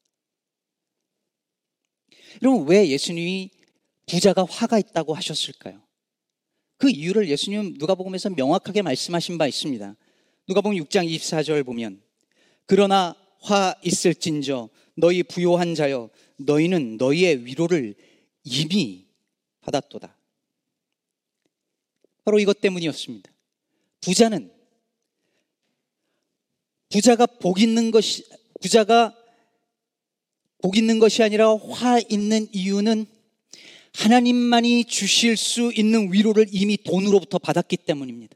여러분, 2.41 2.67
왜 2.67 2.87
예수님이 2.89 3.49
부자가 4.07 4.45
화가 4.45 4.79
있다고 4.79 5.13
하셨을까요? 5.13 5.81
그 6.77 6.89
이유를 6.89 7.29
예수님 7.29 7.75
누가복음에서 7.77 8.31
명확하게 8.31 8.81
말씀하신 8.81 9.37
바 9.37 9.47
있습니다. 9.47 9.95
누가복음 10.47 10.77
6장 10.77 11.07
24절 11.07 11.65
보면 11.65 12.01
그러나 12.65 13.15
화 13.39 13.73
있을진저 13.83 14.69
너희 14.95 15.23
부요한 15.23 15.75
자여 15.75 16.09
너희는 16.37 16.97
너희의 16.97 17.45
위로를 17.45 17.95
이미 18.43 19.07
받았도다. 19.61 20.15
바로 22.23 22.39
이것 22.39 22.59
때문이었습니다. 22.59 23.31
부자는 24.01 24.51
부자가 26.89 27.25
복 27.25 27.59
있는 27.59 27.91
것이 27.91 28.23
부자가 28.61 29.15
복 30.65 30.77
있는 30.77 30.97
것이 30.97 31.21
아니라 31.21 31.53
화 31.53 31.99
있는 32.09 32.47
이유는 32.51 33.05
하나님만이 33.93 34.85
주실 34.85 35.37
수 35.37 35.71
있는 35.71 36.11
위로를 36.11 36.47
이미 36.49 36.75
돈으로부터 36.75 37.37
받았기 37.37 37.77
때문입니다. 37.77 38.35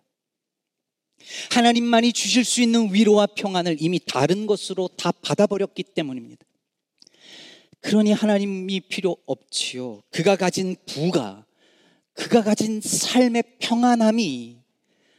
하나님만이 1.50 2.14
주실 2.14 2.46
수 2.46 2.62
있는 2.62 2.94
위로와 2.94 3.26
평안을 3.36 3.78
이미 3.80 4.00
다른 4.00 4.46
것으로 4.46 4.90
다 4.90 5.12
받아버렸기 5.12 5.82
때문입니다. 5.82 6.46
그러니 7.82 8.12
하나님이 8.12 8.82
필요 8.82 9.18
없지요. 9.26 10.04
그가 10.12 10.36
가진 10.36 10.76
부가, 10.86 11.48
그가 12.14 12.44
가진 12.44 12.80
삶의 12.80 13.44
평안함이 13.58 14.56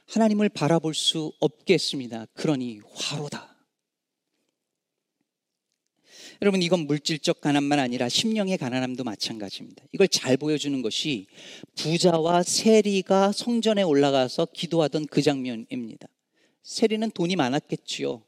하나님을 0.07 0.49
바라볼 0.51 0.95
수 0.95 1.33
없겠습니다. 1.41 2.27
그러니 2.35 2.79
화로다. 2.95 3.50
여러분 6.43 6.63
이건 6.63 6.87
물질적 6.87 7.43
가난만 7.43 7.79
아니라 7.79 8.09
심령의 8.09 8.57
가난함도 8.57 9.05
마찬가지입니다. 9.05 9.85
이걸 9.93 10.09
잘 10.09 10.39
보여주는 10.39 10.81
것이 10.81 11.27
부자와 11.77 12.43
세리가 12.43 13.33
성전에 13.33 13.83
올라가서 13.83 14.49
기도하던 14.55 15.07
그 15.07 15.21
장면입니다. 15.21 16.09
세리는 16.63 17.11
돈이 17.11 17.37
많았겠지요. 17.37 18.23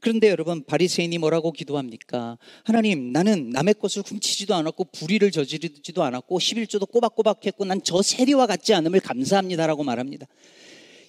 그런데 0.00 0.28
여러분 0.28 0.62
바리새인이 0.62 1.16
뭐라고 1.18 1.50
기도합니까? 1.52 2.38
하나님 2.64 3.12
나는 3.12 3.50
남의 3.50 3.74
것을 3.80 4.02
훔치지도 4.06 4.54
않았고 4.54 4.84
불의를 4.92 5.30
저지르지도 5.30 6.02
않았고 6.02 6.38
11조도 6.38 6.90
꼬박꼬박 6.90 7.46
했고 7.46 7.64
난 7.64 7.80
저 7.82 8.02
세리와 8.02 8.46
같지 8.46 8.74
않음을 8.74 9.00
감사합니다라고 9.00 9.84
말합니다. 9.84 10.26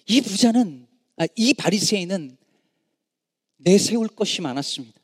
이 0.08 0.22
부자는 0.22 0.88
아, 1.18 1.28
이 1.36 1.54
바리새인은 1.54 2.38
내세울 3.58 4.08
것이 4.08 4.42
많았습니다. 4.42 4.99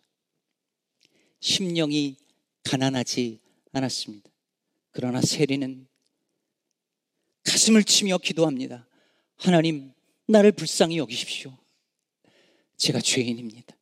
심령이 1.46 2.16
가난하지 2.64 3.40
않았습니다. 3.72 4.32
그러나 4.90 5.22
세리는 5.22 5.86
가슴을 7.44 7.84
치며 7.84 8.18
기도합니다. 8.18 8.88
하나님, 9.36 9.94
나를 10.28 10.52
불쌍히 10.54 10.98
여기십시오. 10.98 11.56
제가 12.78 13.00
죄인입니다. 13.00 13.78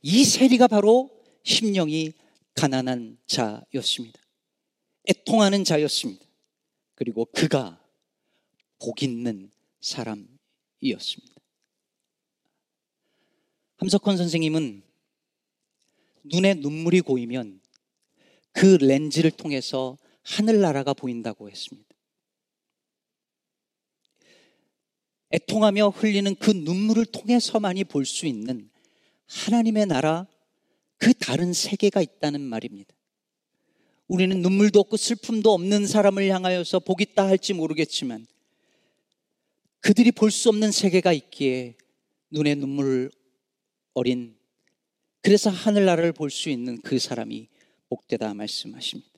이 0.00 0.24
세리가 0.24 0.66
바로 0.66 1.10
심령이 1.42 2.14
가난한 2.54 3.18
자였습니다. 3.26 4.18
애통하는 5.10 5.64
자였습니다. 5.64 6.24
그리고 6.94 7.26
그가 7.26 7.84
복 8.78 9.02
있는 9.02 9.50
사람이었습니다. 9.82 11.34
함석헌 13.76 14.16
선생님은 14.16 14.83
눈에 16.24 16.54
눈물이 16.54 17.02
고이면 17.02 17.60
그 18.52 18.78
렌즈를 18.80 19.30
통해서 19.30 19.98
하늘나라가 20.22 20.94
보인다고 20.94 21.50
했습니다. 21.50 21.88
애통하며 25.32 25.88
흘리는 25.88 26.34
그 26.36 26.50
눈물을 26.50 27.06
통해서만이 27.06 27.84
볼 27.84 28.04
수 28.04 28.26
있는 28.26 28.70
하나님의 29.26 29.86
나라, 29.86 30.26
그 30.96 31.12
다른 31.14 31.52
세계가 31.52 32.00
있다는 32.00 32.40
말입니다. 32.40 32.94
우리는 34.06 34.40
눈물도 34.42 34.80
없고 34.80 34.96
슬픔도 34.96 35.52
없는 35.52 35.86
사람을 35.86 36.28
향하여서 36.28 36.80
복있다 36.80 37.26
할지 37.26 37.52
모르겠지만 37.54 38.26
그들이 39.80 40.12
볼 40.12 40.30
수 40.30 40.50
없는 40.50 40.72
세계가 40.72 41.12
있기에 41.12 41.76
눈에 42.30 42.54
눈물 42.54 43.10
어린 43.94 44.36
그래서 45.24 45.48
하늘나라를 45.48 46.12
볼 46.12 46.28
수 46.28 46.50
있는 46.50 46.78
그 46.82 46.98
사람이 46.98 47.48
복되다 47.88 48.34
말씀하십니다. 48.34 49.10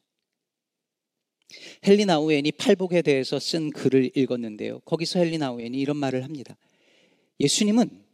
헬리나 1.85 2.21
우엔이 2.21 2.53
팔복에 2.53 3.03
대해서 3.03 3.41
쓴 3.41 3.71
글을 3.71 4.17
읽었는데요. 4.17 4.79
거기서 4.81 5.19
헬리나 5.19 5.51
우엔이 5.51 5.77
이런 5.81 5.97
말을 5.97 6.23
합니다. 6.23 6.57
예수님은 7.41 8.05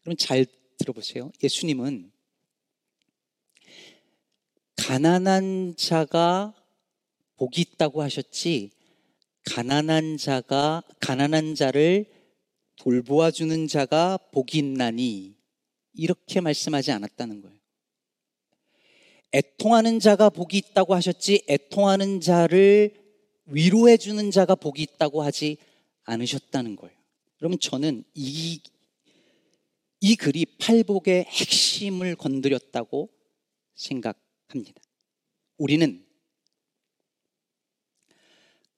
그럼 0.00 0.16
잘 0.16 0.46
들어보세요. 0.78 1.30
예수님은 1.42 2.10
가난한 4.76 5.74
자가 5.76 6.54
복이 7.36 7.60
있다고 7.60 8.00
하셨지 8.00 8.70
가난한 9.44 10.16
자가 10.16 10.82
가난한 11.00 11.54
자를 11.54 12.06
돌보아 12.76 13.30
주는 13.30 13.66
자가 13.66 14.16
복이 14.32 14.56
있나니 14.56 15.35
이렇게 15.96 16.40
말씀하지 16.40 16.92
않았다는 16.92 17.40
거예요. 17.42 17.56
애통하는 19.32 19.98
자가 19.98 20.30
복이 20.30 20.56
있다고 20.58 20.94
하셨지 20.94 21.44
애통하는 21.48 22.20
자를 22.20 22.94
위로해 23.46 23.96
주는 23.96 24.30
자가 24.30 24.54
복이 24.54 24.82
있다고 24.82 25.22
하지 25.22 25.56
않으셨다는 26.04 26.76
거예요. 26.76 26.96
그러면 27.36 27.58
저는 27.58 28.04
이, 28.14 28.60
이 30.00 30.16
글이 30.16 30.46
팔복의 30.58 31.24
핵심을 31.24 32.16
건드렸다고 32.16 33.10
생각합니다. 33.74 34.80
우리는 35.58 36.04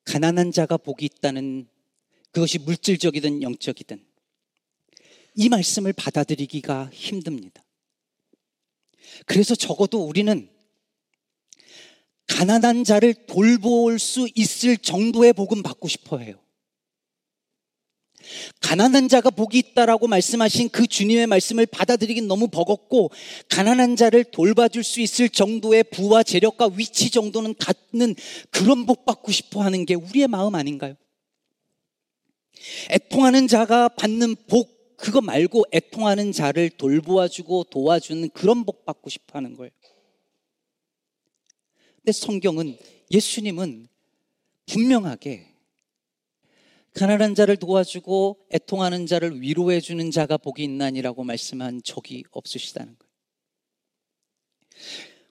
가난한 0.04 0.52
자가 0.52 0.76
복이 0.76 1.04
있다는 1.04 1.68
그것이 2.31 2.59
물질적이든 2.59 3.42
영적이든 3.42 4.08
이 5.38 5.48
말씀을 5.48 5.92
받아들이기가 5.92 6.90
힘듭니다. 6.92 7.64
그래서 9.24 9.55
적어도 9.55 10.05
우리는 10.05 10.51
가난한 12.27 12.83
자를 12.83 13.14
돌볼 13.14 14.01
수 14.01 14.29
있을 14.35 14.77
정도의 14.77 15.33
복음 15.33 15.62
받고 15.62 15.87
싶어 15.87 16.18
해요. 16.18 16.35
가난한 18.61 19.09
자가 19.09 19.31
복이 19.31 19.59
있다라고 19.59 20.09
말씀하신 20.09 20.70
그 20.70 20.88
주님의 20.88 21.29
말씀을 21.29 21.66
받아들이긴 21.66 22.27
너무 22.27 22.48
버겁고 22.48 23.12
가난한 23.48 23.94
자를 23.94 24.24
돌봐줄 24.24 24.83
수 24.83 25.01
있을 25.01 25.29
정도의 25.29 25.85
부와 25.85 26.24
재력과 26.24 26.70
위치 26.74 27.11
정도는 27.11 27.55
갖는 27.55 28.16
그런 28.51 28.87
복 28.87 29.05
받고 29.05 29.31
싶어 29.31 29.62
하는 29.62 29.87
게 29.87 29.94
우리의 29.94 30.27
마음 30.27 30.57
아닌가요? 30.57 30.96
애통하는 32.90 33.46
자가 33.46 33.88
받는 33.88 34.35
복 34.48 34.78
그거 34.98 35.20
말고 35.20 35.64
애통하는 35.72 36.32
자를 36.32 36.70
돌보아주고 36.70 37.64
도와주는 37.70 38.30
그런 38.30 38.64
복 38.64 38.84
받고 38.84 39.08
싶어 39.08 39.38
하는 39.38 39.54
거예요. 39.54 39.70
근데 41.96 42.11
성경은 42.11 42.76
예수님은 43.12 43.88
분명하게 44.66 45.46
가난한 46.94 47.37
자를 47.37 47.56
도와주고 47.56 48.38
애통하는 48.52 49.06
자를 49.06 49.40
위로해 49.40 49.80
주는 49.80 50.11
자가 50.11 50.37
복이 50.37 50.64
있나니라고 50.64 51.22
말씀한 51.22 51.82
적이 51.84 52.24
없으시다는 52.32 52.96
거예요. 52.98 53.08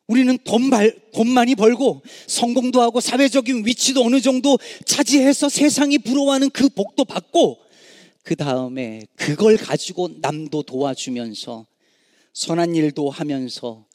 우리는 0.08 0.38
돈, 0.46 0.70
발, 0.70 0.98
돈 1.14 1.28
많이 1.28 1.56
벌고 1.56 2.02
성공도 2.28 2.82
하고 2.82 3.02
사회적인 3.02 3.66
위치도 3.66 4.02
어느 4.02 4.22
정도 4.22 4.58
차지해서 4.86 5.50
세상이 5.50 5.98
부러워하는 5.98 6.52
그 6.52 6.70
복도 6.70 7.04
받고 7.04 7.67
그 8.28 8.36
다음에 8.36 9.08
그걸 9.16 9.56
가지고 9.56 10.10
남도 10.20 10.64
도와주면서 10.64 11.66
선한 12.34 12.76
일도 12.76 13.10
하면서 13.10 13.88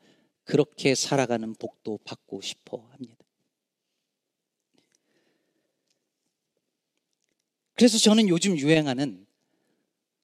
그렇게 0.44 0.94
살아가는 0.94 1.54
복도 1.56 1.98
받고 1.98 2.40
싶어 2.40 2.78
합니다. 2.92 3.14
그래서 7.74 7.98
저는 7.98 8.30
요즘 8.30 8.58
유행하는 8.58 9.26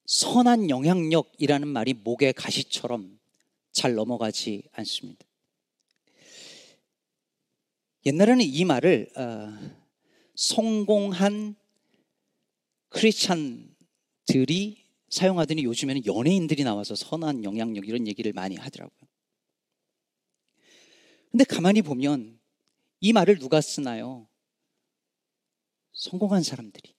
선한 0.06 0.70
영향력이라는 0.70 1.68
말이 1.68 1.92
목에 1.92 2.32
가시처럼 2.32 3.20
잘 3.72 3.92
넘어가지 3.92 4.62
않습니다. 4.72 5.26
옛날에는 8.06 8.42
이 8.42 8.64
말을 8.64 9.10
어, 9.18 9.52
성공한 10.34 11.56
크리스찬 12.88 13.76
들이 14.28 14.84
사용하더니 15.08 15.64
요즘에는 15.64 16.04
연예인들이 16.04 16.62
나와서 16.62 16.94
선한 16.94 17.44
영향력 17.44 17.88
이런 17.88 18.06
얘기를 18.06 18.32
많이 18.34 18.56
하더라고요. 18.56 19.08
근데 21.30 21.44
가만히 21.44 21.82
보면 21.82 22.38
이 23.00 23.12
말을 23.12 23.38
누가 23.38 23.60
쓰나요? 23.60 24.28
성공한 25.92 26.42
사람들이. 26.42 26.94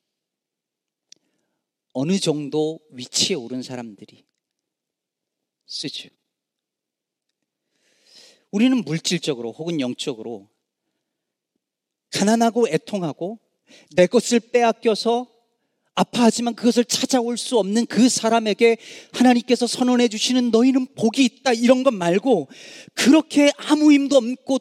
어느 1.94 2.20
정도 2.20 2.80
위치에 2.92 3.36
오른 3.36 3.62
사람들이 3.62 4.26
쓰죠. 5.68 6.10
우리는 8.50 8.76
물질적으로 8.84 9.52
혹은 9.52 9.80
영적으로 9.80 10.50
가난하고 12.12 12.68
애통하고 12.70 13.38
내 13.96 14.08
것을 14.08 14.39
빼앗겨서 14.39 15.38
아파하지만 15.99 16.55
그것을 16.55 16.85
찾아올 16.85 17.38
수 17.38 17.57
없는 17.57 17.85
그 17.85 18.07
사람에게 18.07 18.77
하나님께서 19.12 19.67
선언해 19.67 20.07
주시는 20.07 20.49
너희는 20.49 20.88
복이 20.95 21.25
있다 21.25 21.51
이런 21.51 21.83
것 21.83 21.93
말고 21.93 22.47
그렇게 22.93 23.51
아무 23.57 23.91
힘도 23.91 24.15
없고 24.15 24.59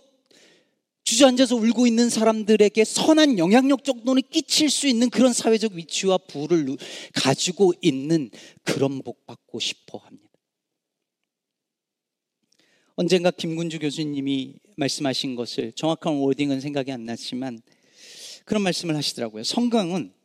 주저앉아서 1.05 1.55
울고 1.55 1.87
있는 1.87 2.11
사람들에게 2.11 2.85
선한 2.85 3.39
영향력 3.39 3.85
정도는 3.85 4.23
끼칠 4.31 4.69
수 4.69 4.89
있는 4.89 5.11
그런 5.11 5.33
사회적 5.33 5.75
위치와 5.75 6.19
부를 6.19 6.77
가지고 7.15 7.73
있는 7.81 8.31
그런 8.65 9.01
복 9.03 9.25
받고 9.25 9.61
싶어 9.61 9.99
합니다. 9.99 10.29
언젠가 12.97 13.31
김군주 13.31 13.79
교수님이 13.79 14.57
말씀하신 14.77 15.37
것을 15.37 15.71
정확한 15.77 16.15
워딩은 16.15 16.61
생각이 16.61 16.91
안 16.91 17.05
났지만 17.05 17.63
그런 18.45 18.63
말씀을 18.63 18.97
하시더라고요. 18.97 19.45
성경은 19.45 20.18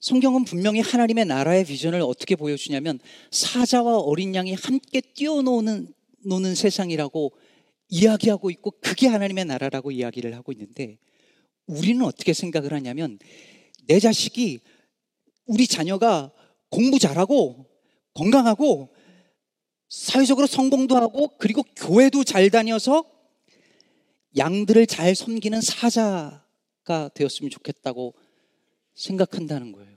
성경은 0.00 0.44
분명히 0.44 0.80
하나님의 0.80 1.24
나라의 1.24 1.64
비전을 1.64 2.00
어떻게 2.02 2.36
보여주냐면 2.36 2.98
사자와 3.30 3.98
어린 3.98 4.34
양이 4.34 4.54
함께 4.54 5.00
뛰어노는 5.00 5.92
노는 6.24 6.54
세상이라고 6.54 7.32
이야기하고 7.88 8.50
있고 8.50 8.72
그게 8.80 9.06
하나님의 9.06 9.44
나라라고 9.46 9.90
이야기를 9.90 10.34
하고 10.34 10.52
있는데 10.52 10.98
우리는 11.66 12.04
어떻게 12.04 12.32
생각을 12.32 12.72
하냐면 12.72 13.18
내 13.86 13.98
자식이 14.00 14.60
우리 15.46 15.66
자녀가 15.66 16.32
공부 16.68 16.98
잘하고 16.98 17.66
건강하고 18.14 18.92
사회적으로 19.88 20.46
성공도 20.46 20.96
하고 20.96 21.36
그리고 21.38 21.62
교회도 21.76 22.24
잘 22.24 22.50
다녀서 22.50 23.04
양들을 24.36 24.86
잘 24.86 25.14
섬기는 25.14 25.60
사자가 25.60 27.10
되었으면 27.14 27.50
좋겠다고 27.50 28.14
생각한다는 28.96 29.70
거예요. 29.72 29.96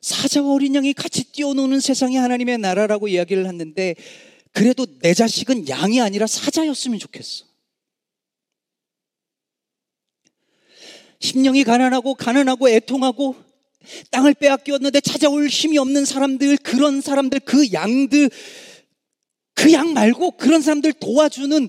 사자와 0.00 0.54
어린 0.54 0.74
양이 0.74 0.94
같이 0.94 1.24
뛰어노는 1.24 1.80
세상이 1.80 2.16
하나님의 2.16 2.56
나라라고 2.56 3.08
이야기를 3.08 3.46
했는데 3.46 3.94
그래도 4.52 4.86
내 5.00 5.12
자식은 5.12 5.68
양이 5.68 6.00
아니라 6.00 6.26
사자였으면 6.26 6.98
좋겠어. 6.98 7.44
심령이 11.20 11.64
가난하고 11.64 12.14
가난하고 12.14 12.70
애통하고 12.70 13.36
땅을 14.10 14.34
빼앗겼는데 14.34 15.02
찾아올 15.02 15.48
힘이 15.48 15.76
없는 15.76 16.06
사람들, 16.06 16.56
그런 16.58 17.02
사람들, 17.02 17.40
그 17.40 17.72
양들, 17.72 18.30
그 19.60 19.72
양 19.72 19.92
말고 19.92 20.32
그런 20.32 20.62
사람들 20.62 20.94
도와주는 20.94 21.68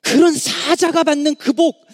그런 0.00 0.32
사자가 0.32 1.04
받는 1.04 1.34
그 1.34 1.52
복, 1.52 1.86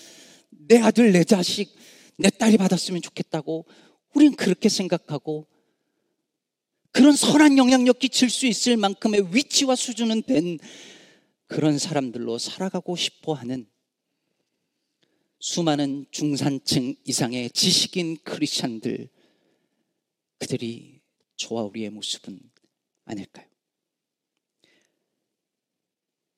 내 0.69 0.79
아들, 0.81 1.13
내 1.13 1.25
자식, 1.25 1.75
내 2.17 2.31
딸이 2.31 2.57
받았으면 2.57 3.03
좋겠다고 3.03 3.67
우리는 4.15 4.37
그렇게 4.37 4.69
생각하고 4.69 5.47
그런 6.93 7.17
선한 7.17 7.59
영향력 7.59 7.99
끼칠 7.99 8.31
수 8.31 8.47
있을 8.47 8.77
만큼의 8.77 9.35
위치와 9.35 9.75
수준은 9.75 10.23
된 10.23 10.59
그런 11.47 11.79
사람들로 11.79 12.39
살아가고 12.39 12.95
싶어 12.97 13.33
하는 13.35 13.67
수많은 15.41 16.07
중산층 16.11 16.95
이상의 17.05 17.51
지식인 17.51 18.19
크리스찬들 18.23 19.09
그들이 20.39 21.01
저와 21.37 21.65
우리의 21.65 21.91
모습은 21.91 22.41
아닐까요? 23.05 23.47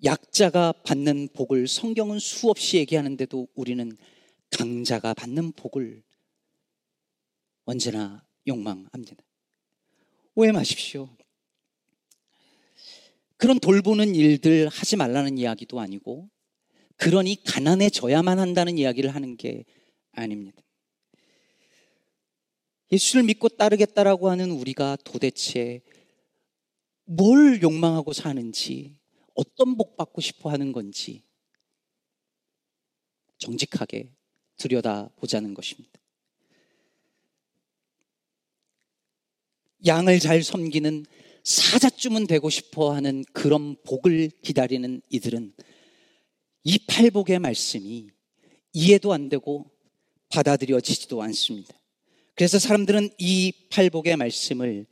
약자가 0.05 0.73
받는 0.73 1.29
복을 1.35 1.69
성경은 1.69 2.19
수없이 2.19 2.79
얘기하는데도 2.79 3.49
우리는 3.55 3.97
강자가 4.57 5.12
받는 5.12 5.53
복을 5.53 6.03
언제나 7.66 8.27
욕망합니다. 8.47 9.23
오해 10.35 10.51
마십시오. 10.51 11.14
그런 13.37 13.61
돌보는 13.61 14.14
일들 14.14 14.69
하지 14.69 14.97
말라는 14.97 15.37
이야기도 15.37 15.79
아니고 15.79 16.31
그러니 16.97 17.45
가난해져야만 17.45 18.38
한다는 18.38 18.79
이야기를 18.79 19.14
하는 19.14 19.37
게 19.37 19.66
아닙니다. 20.12 20.62
예수를 22.90 23.25
믿고 23.25 23.51
따르겠다라고 23.51 24.31
하는 24.31 24.51
우리가 24.53 24.97
도대체 25.05 25.83
뭘 27.05 27.61
욕망하고 27.61 28.14
사는지, 28.14 28.99
어떤 29.35 29.77
복 29.77 29.99
받고 29.99 30.23
싶어 30.23 30.49
하는 30.51 30.73
건지 30.73 31.23
정직하게 33.37 34.15
들여다 34.57 35.11
보자는 35.16 35.55
것입니다. 35.55 35.99
양을 39.87 40.19
잘 40.19 40.42
섬기는 40.42 41.07
사자쯤은 41.45 42.27
되고 42.27 42.51
싶어 42.51 42.92
하는 42.92 43.25
그런 43.33 43.77
복을 43.85 44.31
기다리는 44.42 45.01
이들은 45.11 45.53
이 46.64 46.79
팔복의 46.87 47.38
말씀이 47.38 48.09
이해도 48.73 49.12
안 49.12 49.29
되고 49.29 49.71
받아들여지지도 50.31 51.23
않습니다. 51.23 51.75
그래서 52.35 52.59
사람들은 52.59 53.11
이 53.19 53.53
팔복의 53.71 54.16
말씀을 54.16 54.87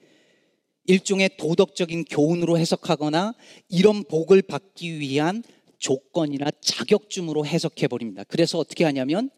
일종의 0.87 1.37
도덕적인 1.39 2.05
교훈으로 2.05 2.59
해석하거나 2.59 3.35
이런 3.69 4.05
복을 4.05 4.43
받기 4.43 5.01
위한 5.01 5.43
조건이나 5.79 6.51
자격쯤으로 6.61 7.45
해석해 7.45 7.89
버립니다. 7.89 8.23
그래서 8.29 8.59
어떻게 8.59 8.85
하냐면 8.85 9.31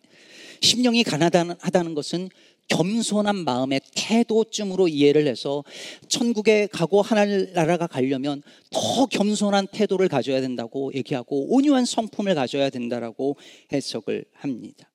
심령이 0.61 1.03
가난하다는 1.05 1.95
것은 1.95 2.31
겸손한 2.69 3.37
마음의 3.45 3.81
태도쯤으로 3.95 4.89
이해를 4.89 5.27
해서 5.27 5.63
천국에 6.09 6.67
가고 6.67 7.01
하나님 7.01 7.53
나라가 7.53 7.87
가려면 7.87 8.43
더 8.71 9.07
겸손한 9.07 9.69
태도를 9.69 10.09
가져야 10.09 10.41
된다고 10.41 10.93
얘기하고 10.95 11.55
온유한 11.55 11.85
성품을 11.85 12.35
가져야 12.35 12.71
된다라고 12.71 13.37
해석을 13.73 14.25
합니다. 14.33 14.91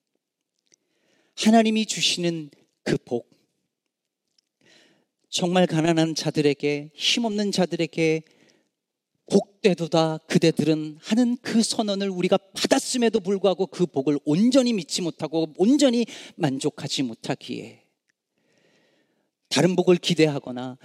하나님이 1.36 1.86
주시는 1.86 2.50
그 2.84 2.98
복, 2.98 3.30
정말 5.30 5.66
가난한 5.66 6.14
자들에게 6.14 6.90
힘없는 6.94 7.52
자들에게 7.52 8.22
복되도다 9.32 10.18
그대들은 10.26 10.98
하는 11.00 11.38
그 11.40 11.62
선언을 11.62 12.10
우리가 12.10 12.36
받았음에도 12.36 13.20
불구하고 13.20 13.66
그 13.66 13.86
복을 13.86 14.18
온전히 14.26 14.74
믿지 14.74 15.00
못하고 15.00 15.48
온전히 15.56 16.04
만족하지 16.36 17.02
못하기에 17.04 17.82
다른 19.48 19.74
복을 19.74 19.96
기대하거나 19.96 20.76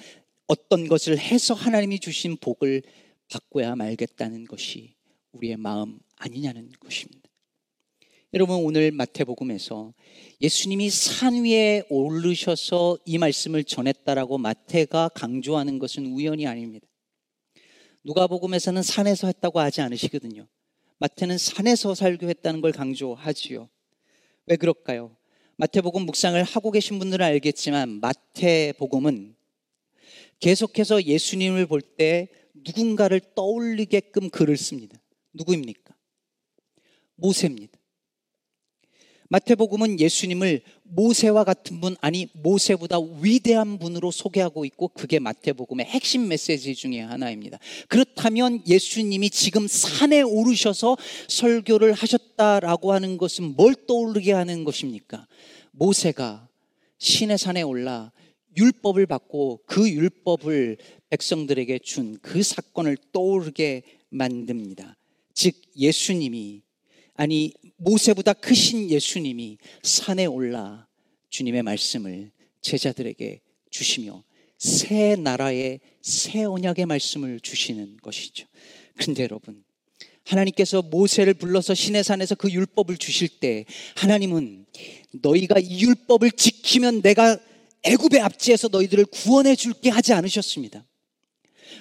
어떤 0.48 0.88
것을 0.88 1.20
해서 1.20 1.54
하나님이 1.54 2.00
주신 2.00 2.38
복을 2.38 2.84
받고야 3.30 3.76
말겠다는 3.76 4.46
것이 4.46 4.96
우리의 5.34 5.58
마음 5.58 6.00
아니냐는 6.16 6.72
것입니다. 6.80 7.30
여러분 8.34 8.58
오늘 8.58 8.92
마태복음에서 8.92 9.94
예수님이 10.42 10.90
산 10.90 11.44
위에 11.44 11.84
오르셔서 11.90 12.98
이 13.06 13.18
말씀을 13.18 13.66
전했다라고 13.66 14.38
마태가 14.38 15.10
강조하는 15.10 15.80
것은 15.80 16.06
우연이 16.06 16.48
아닙니다. 16.48 16.87
누가복음에서는 18.08 18.82
산에서 18.84 19.28
했다고 19.28 19.60
하지 19.60 19.82
않으시거든요. 19.82 20.48
마태는 21.00 21.38
산에서 21.38 21.93
설교했다는 21.93 22.62
걸 22.62 22.72
강조하지요. 22.72 23.70
왜 24.46 24.56
그럴까요? 24.56 25.15
마태복음 25.58 26.04
묵상을 26.04 26.41
하고 26.41 26.72
계신 26.72 27.00
분들은 27.00 27.26
알겠지만 27.26 28.00
마태복음은 28.00 29.36
계속해서 30.39 31.04
예수님을 31.04 31.65
볼 31.65 31.82
때 31.82 32.30
누군가를 32.54 33.20
떠올리게끔 33.36 34.30
글을 34.30 34.56
씁니다. 34.56 34.98
누구입니까? 35.34 35.93
모세입니다. 37.15 37.78
마태복음은 39.30 40.00
예수님을 40.00 40.62
모세와 40.89 41.43
같은 41.43 41.82
분, 41.82 41.95
아니, 42.02 42.28
모세보다 42.34 42.97
위대한 43.21 43.78
분으로 43.78 44.12
소개하고 44.12 44.65
있고, 44.65 44.88
그게 44.89 45.19
마태복음의 45.19 45.86
핵심 45.86 46.28
메시지 46.28 46.76
중에 46.76 47.02
하나입니다. 47.02 47.60
그렇다면 47.88 48.62
예수님이 48.67 49.30
지금 49.30 49.67
산에 49.67 50.21
오르셔서 50.21 50.97
설교를 51.28 51.93
하셨다라고 51.93 52.93
하는 52.93 53.17
것은 53.17 53.56
뭘 53.56 53.76
떠오르게 53.88 54.32
하는 54.32 54.63
것입니까? 54.63 55.28
모세가 55.71 56.47
신의 56.97 57.38
산에 57.38 57.62
올라 57.62 58.12
율법을 58.58 59.06
받고 59.06 59.62
그 59.67 59.89
율법을 59.89 60.78
백성들에게 61.10 61.80
준 61.80 62.17
그 62.21 62.41
사건을 62.41 62.97
떠오르게 63.12 63.84
만듭니다. 64.10 64.97
즉, 65.34 65.56
예수님이 65.78 66.63
아니 67.18 67.52
모세보다 67.78 68.34
크신 68.34 68.90
예수님이 68.90 69.58
산에 69.84 70.26
올라 70.26 70.88
주님의 71.30 71.64
말씀을 71.64 72.32
제자들에게 72.62 73.42
주시며 73.72 74.24
새 74.58 75.16
나라의 75.16 75.80
새 76.02 76.44
언약의 76.44 76.86
말씀을 76.86 77.40
주시는 77.40 77.98
것이죠. 78.02 78.48
근데 78.96 79.24
여러분, 79.24 79.64
하나님께서 80.26 80.82
모세를 80.84 81.34
불러서 81.34 81.74
신의 81.74 82.04
산에서 82.04 82.36
그 82.36 82.52
율법을 82.52 82.98
주실 82.98 83.40
때 83.40 83.66
하나님은 83.96 84.66
너희가 85.14 85.60
이 85.60 85.82
율법을 85.82 86.32
지키면 86.32 87.02
내가 87.02 87.40
애굽의 87.84 88.20
압지에서 88.22 88.68
너희들을 88.68 89.06
구원해 89.06 89.56
줄게 89.56 89.90
하지 89.90 90.14
않으셨습니다. 90.14 90.86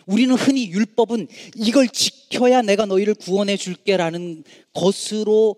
우리는 0.05 0.35
흔히 0.35 0.71
율법은 0.71 1.29
이걸 1.57 1.89
지켜야 1.89 2.63
내가 2.63 2.87
너희를 2.87 3.15
구원해 3.15 3.57
줄게라는 3.57 4.45
것으로 4.75 5.57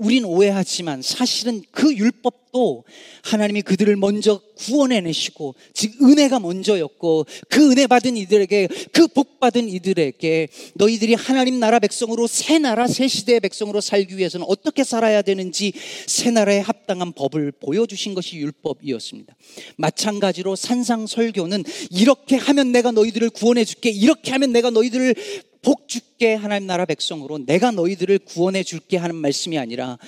우린 0.00 0.24
오해하지만 0.24 1.02
사실은 1.02 1.62
그 1.70 1.94
율법도 1.94 2.84
하나님이 3.22 3.62
그들을 3.62 3.94
먼저 3.96 4.40
구원해내시고 4.56 5.54
즉 5.74 6.02
은혜가 6.02 6.40
먼저였고 6.40 7.26
그 7.48 7.70
은혜 7.70 7.86
받은 7.86 8.16
이들에게 8.16 8.68
그 8.92 9.06
복 9.06 9.40
받은 9.40 9.68
이들에게 9.68 10.48
너희들이 10.74 11.14
하나님 11.14 11.58
나라 11.58 11.78
백성으로 11.78 12.26
새 12.26 12.58
나라 12.58 12.86
새 12.86 13.08
시대의 13.08 13.40
백성으로 13.40 13.80
살기 13.80 14.16
위해서는 14.16 14.46
어떻게 14.48 14.84
살아야 14.84 15.22
되는지 15.22 15.72
새 16.06 16.30
나라에 16.30 16.60
합당한 16.60 17.12
법을 17.12 17.52
보여주신 17.52 18.14
것이 18.14 18.36
율법이었습니다. 18.36 19.34
마찬가지로 19.76 20.56
산상 20.56 21.06
설교는 21.06 21.64
이렇게 21.90 22.36
하면 22.36 22.72
내가 22.72 22.92
너희들을 22.92 23.30
구원해 23.30 23.64
줄게 23.64 23.90
이렇게 23.90 24.30
하면 24.32 24.52
내가 24.52 24.70
너희들을 24.70 25.14
복 25.62 25.88
줄게 25.88 26.34
하나님 26.34 26.66
나라 26.66 26.84
백성으로 26.84 27.38
내가 27.38 27.70
너희들을 27.70 28.20
구원해 28.20 28.62
줄게 28.62 28.96
하는 28.96 29.16
말씀이 29.16 29.58
아니라 29.58 29.98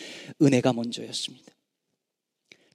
은혜가 0.41 0.73
먼저였습니다. 0.73 1.53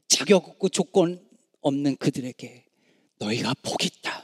자격 0.08 0.48
없고 0.48 0.70
조건 0.70 1.26
없는 1.62 1.98
그들에게 1.98 2.66
너희가 3.20 3.54
복 3.62 3.84
있다. 3.84 4.24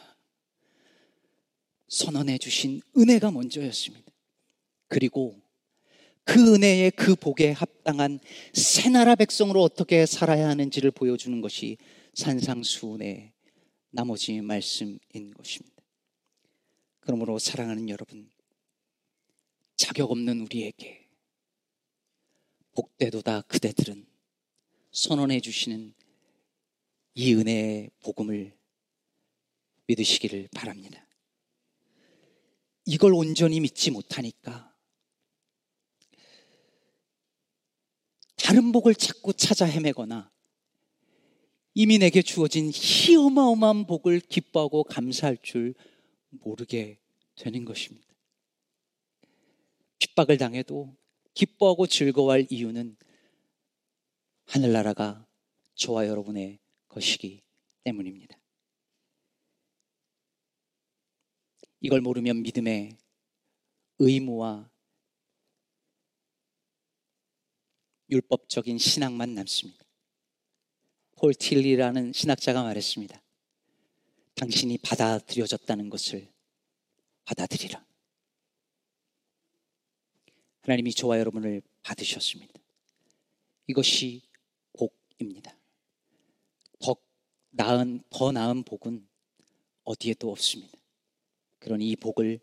선언해 1.88 2.38
주신 2.38 2.82
은혜가 2.98 3.32
먼저였습니다. 3.32 4.12
그리고 4.88 5.39
그 6.24 6.56
은혜의 6.56 6.92
그 6.92 7.16
복에 7.16 7.52
합당한 7.52 8.20
새 8.54 8.89
나라 8.89 9.16
백성으로 9.16 9.62
어떻게 9.62 10.06
살아야 10.06 10.48
하는지를 10.50 10.92
보여주는 10.92 11.42
것이 11.42 11.78
산상수훈의 12.13 13.34
나머지 13.92 14.42
말씀인 14.42 15.34
것입니다. 15.36 15.76
그러므로 17.02 17.38
사랑하는 17.38 17.89
여러분, 17.89 18.30
자격 19.76 20.12
없는 20.12 20.42
우리에게 20.42 21.08
복되도다 22.76 23.42
그대들은 23.42 24.06
선언해 24.92 25.40
주시는 25.40 25.94
이 27.16 27.34
은혜의 27.34 27.92
복음을 28.02 28.58
믿으시기를 29.88 30.50
바랍니다. 30.54 31.06
이걸 32.86 33.14
온전히 33.14 33.60
믿지 33.60 33.92
못하니까 33.92 34.74
다른 38.38 38.72
복을 38.72 38.94
자꾸 38.96 39.34
찾아 39.34 39.66
헤매거나 39.66 40.32
이미 41.76 41.98
내게 41.98 42.22
주어진 42.22 42.70
희 42.74 43.16
어마어마한 43.16 43.88
복을 43.88 44.20
기뻐하고 44.20 44.84
감사할 44.84 45.38
줄 45.42 45.74
모르게 46.30 47.00
되는 47.36 47.66
것입니다. 47.66 48.12
핍박을 50.04 50.38
당해도 50.38 50.94
기뻐하고 51.34 51.88
즐거워할 51.88 52.46
이유는 52.50 52.98
하늘나라가 54.46 55.26
저와 55.76 56.08
여러분의 56.08 56.60
것이기 56.89 57.42
때문입니다. 57.86 58.38
이걸 61.80 62.02
모르면 62.02 62.44
믿음의 62.44 62.98
의무와 64.00 64.70
율법적인 68.10 68.78
신앙만 68.78 69.34
남습니다. 69.34 69.86
폴 71.16 71.34
틸리라는 71.34 72.12
신학자가 72.12 72.63
말했습니다. 72.63 73.22
당신이 74.36 74.80
받아들여졌다는 74.80 75.89
것을 75.89 76.30
받아들이라. 77.24 77.92
하나님이 80.63 80.93
저와 80.93 81.19
여러분을 81.19 81.62
받으셨습니다. 81.82 82.54
이것이 83.67 84.21
복입니다. 84.78 85.56
더 86.80 86.95
나은, 87.52 88.02
더 88.10 88.32
나은 88.32 88.63
복은 88.63 89.06
어디에도 89.84 90.32
없습니다. 90.32 90.78
그런 91.60 91.82
이 91.82 91.95
복을 91.97 92.39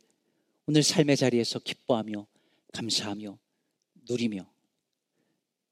오늘 0.66 0.82
삶의 0.82 1.16
자리에서 1.16 1.58
기뻐하며 1.60 2.26
감사하며 2.72 3.38
누리며 4.08 4.50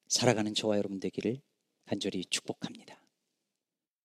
살아가는 0.08 0.54
저와 0.54 0.78
여러분 0.78 1.00
되기를 1.00 1.40
간절히 1.84 2.24
축복합니다. 2.24 2.98